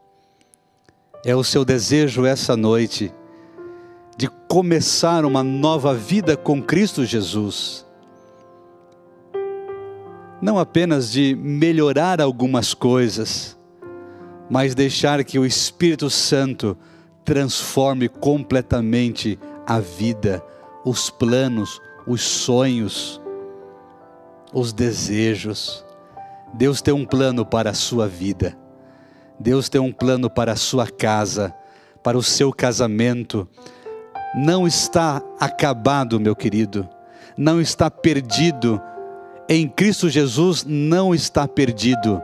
É 1.24 1.34
o 1.34 1.44
seu 1.44 1.64
desejo 1.64 2.26
essa 2.26 2.58
noite 2.58 3.12
de 4.18 4.28
começar 4.50 5.24
uma 5.24 5.42
nova 5.44 5.94
vida 5.94 6.36
com 6.36 6.62
Cristo 6.62 7.06
Jesus. 7.06 7.86
Não 10.42 10.60
apenas 10.60 11.10
de 11.10 11.36
melhorar 11.36 12.20
algumas 12.20 12.74
coisas, 12.74 13.58
mas 14.50 14.76
deixar 14.76 15.24
que 15.24 15.40
o 15.40 15.46
Espírito 15.46 16.10
Santo 16.10 16.78
transforme 17.24 18.10
completamente 18.10 19.40
a 19.66 19.80
vida, 19.80 20.44
os 20.84 21.10
planos, 21.10 21.82
os 22.06 22.22
sonhos 22.22 23.22
os 24.56 24.72
desejos. 24.72 25.86
Deus 26.54 26.82
tem 26.82 26.94
um 26.94 27.06
plano 27.06 27.46
para 27.46 27.72
a 27.72 27.74
sua 27.74 28.08
vida. 28.08 28.58
Deus 29.38 29.68
tem 29.68 29.82
um 29.82 29.92
plano 29.92 30.30
para 30.30 30.54
a 30.54 30.56
sua 30.56 30.88
casa, 30.88 31.54
para 32.02 32.18
o 32.18 32.24
seu 32.24 32.54
casamento. 32.54 33.46
Não 34.34 34.66
está 34.66 35.22
acabado, 35.40 36.22
meu 36.22 36.34
querido. 36.34 36.88
Não 37.38 37.60
está 37.60 37.92
perdido. 37.92 38.82
Em 39.50 39.68
Cristo 39.68 40.10
Jesus 40.10 40.64
não 40.66 41.14
está 41.14 41.46
perdido. 41.46 42.22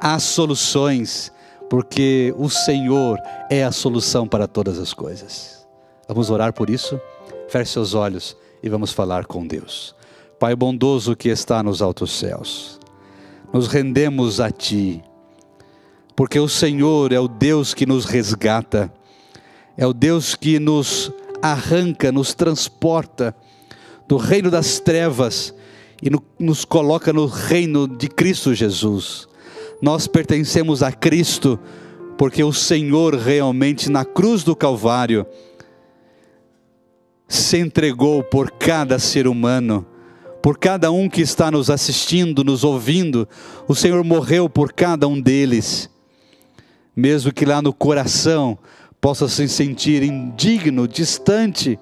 Há 0.00 0.18
soluções, 0.18 1.32
porque 1.70 2.34
o 2.36 2.50
Senhor 2.50 3.20
é 3.48 3.62
a 3.62 3.70
solução 3.70 4.26
para 4.26 4.48
todas 4.48 4.78
as 4.80 4.92
coisas. 4.92 5.64
Vamos 6.08 6.30
orar 6.30 6.52
por 6.52 6.68
isso? 6.68 7.00
Feche 7.48 7.70
seus 7.70 7.94
olhos 7.94 8.36
e 8.60 8.68
vamos 8.68 8.90
falar 8.90 9.24
com 9.24 9.46
Deus. 9.46 9.94
Pai 10.38 10.56
bondoso 10.56 11.14
que 11.14 11.28
está 11.28 11.62
nos 11.62 11.80
altos 11.80 12.18
céus, 12.18 12.80
nos 13.52 13.68
rendemos 13.68 14.40
a 14.40 14.50
Ti, 14.50 15.02
porque 16.16 16.38
o 16.38 16.48
Senhor 16.48 17.12
é 17.12 17.20
o 17.20 17.28
Deus 17.28 17.72
que 17.72 17.86
nos 17.86 18.04
resgata, 18.04 18.92
é 19.76 19.86
o 19.86 19.92
Deus 19.92 20.34
que 20.34 20.58
nos 20.58 21.12
arranca, 21.40 22.10
nos 22.10 22.34
transporta 22.34 23.34
do 24.08 24.16
reino 24.16 24.50
das 24.50 24.80
trevas 24.80 25.54
e 26.02 26.10
no, 26.10 26.22
nos 26.38 26.64
coloca 26.64 27.12
no 27.12 27.26
reino 27.26 27.86
de 27.86 28.08
Cristo 28.08 28.54
Jesus. 28.54 29.28
Nós 29.80 30.06
pertencemos 30.06 30.82
a 30.82 30.92
Cristo, 30.92 31.58
porque 32.18 32.42
o 32.42 32.52
Senhor 32.52 33.14
realmente 33.14 33.90
na 33.90 34.04
cruz 34.04 34.42
do 34.42 34.54
Calvário 34.54 35.26
se 37.28 37.58
entregou 37.58 38.22
por 38.22 38.50
cada 38.50 38.98
ser 38.98 39.26
humano 39.26 39.86
por 40.44 40.58
cada 40.58 40.92
um 40.92 41.08
que 41.08 41.22
está 41.22 41.50
nos 41.50 41.70
assistindo, 41.70 42.44
nos 42.44 42.64
ouvindo. 42.64 43.26
O 43.66 43.74
Senhor 43.74 44.04
morreu 44.04 44.46
por 44.46 44.74
cada 44.74 45.08
um 45.08 45.18
deles, 45.18 45.88
mesmo 46.94 47.32
que 47.32 47.46
lá 47.46 47.62
no 47.62 47.72
coração 47.72 48.58
possa 49.00 49.26
se 49.26 49.48
sentir 49.48 50.02
indigno, 50.02 50.86
distante, 50.86 51.78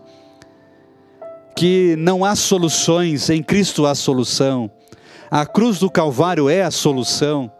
que 1.56 1.96
não 1.98 2.24
há 2.24 2.36
soluções, 2.36 3.30
em 3.30 3.42
Cristo 3.42 3.84
há 3.84 3.96
solução. 3.96 4.70
A 5.28 5.44
cruz 5.44 5.80
do 5.80 5.90
Calvário 5.90 6.48
é 6.48 6.62
a 6.62 6.70
solução. 6.70 7.50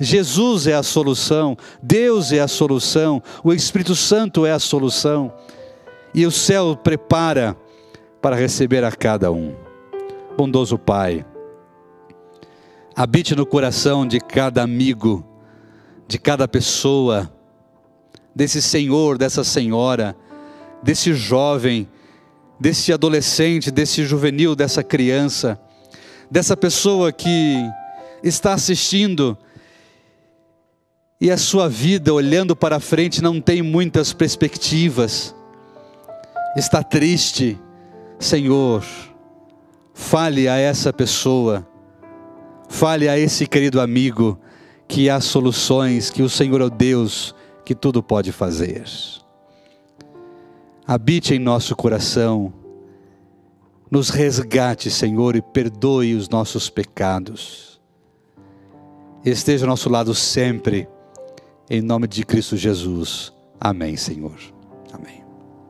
Jesus 0.00 0.66
é 0.66 0.72
a 0.72 0.82
solução, 0.82 1.54
Deus 1.82 2.32
é 2.32 2.40
a 2.40 2.48
solução, 2.48 3.22
o 3.44 3.52
Espírito 3.52 3.94
Santo 3.94 4.46
é 4.46 4.52
a 4.52 4.58
solução. 4.58 5.30
E 6.14 6.24
o 6.24 6.30
céu 6.30 6.74
prepara 6.82 7.54
para 8.22 8.34
receber 8.34 8.84
a 8.84 8.90
cada 8.90 9.30
um 9.30 9.65
bondoso 10.36 10.78
Pai, 10.78 11.24
habite 12.94 13.34
no 13.34 13.46
coração 13.46 14.06
de 14.06 14.20
cada 14.20 14.62
amigo, 14.62 15.24
de 16.06 16.18
cada 16.18 16.46
pessoa, 16.46 17.32
desse 18.34 18.60
senhor, 18.60 19.16
dessa 19.16 19.42
senhora, 19.42 20.14
desse 20.82 21.14
jovem, 21.14 21.88
desse 22.60 22.92
adolescente, 22.92 23.70
desse 23.70 24.04
juvenil, 24.04 24.54
dessa 24.54 24.82
criança, 24.84 25.58
dessa 26.30 26.54
pessoa 26.54 27.10
que 27.10 27.56
está 28.22 28.52
assistindo 28.52 29.38
e 31.18 31.30
a 31.30 31.38
sua 31.38 31.66
vida 31.66 32.12
olhando 32.12 32.54
para 32.54 32.78
frente 32.78 33.22
não 33.22 33.40
tem 33.40 33.62
muitas 33.62 34.12
perspectivas, 34.12 35.34
está 36.54 36.82
triste, 36.82 37.58
Senhor, 38.18 38.84
Fale 39.98 40.46
a 40.46 40.56
essa 40.56 40.92
pessoa, 40.92 41.66
fale 42.68 43.08
a 43.08 43.18
esse 43.18 43.46
querido 43.46 43.80
amigo 43.80 44.38
que 44.86 45.08
há 45.08 45.22
soluções, 45.22 46.10
que 46.10 46.22
o 46.22 46.28
Senhor 46.28 46.60
é 46.60 46.64
o 46.64 46.70
Deus 46.70 47.34
que 47.64 47.74
tudo 47.74 48.02
pode 48.02 48.30
fazer. 48.30 48.84
Habite 50.86 51.34
em 51.34 51.38
nosso 51.38 51.74
coração, 51.74 52.52
nos 53.90 54.10
resgate, 54.10 54.90
Senhor, 54.90 55.34
e 55.34 55.40
perdoe 55.40 56.14
os 56.14 56.28
nossos 56.28 56.68
pecados. 56.68 57.80
Esteja 59.24 59.64
ao 59.64 59.70
nosso 59.70 59.88
lado 59.88 60.14
sempre, 60.14 60.86
em 61.70 61.80
nome 61.80 62.06
de 62.06 62.22
Cristo 62.22 62.54
Jesus. 62.54 63.32
Amém, 63.58 63.96
Senhor. 63.96 64.55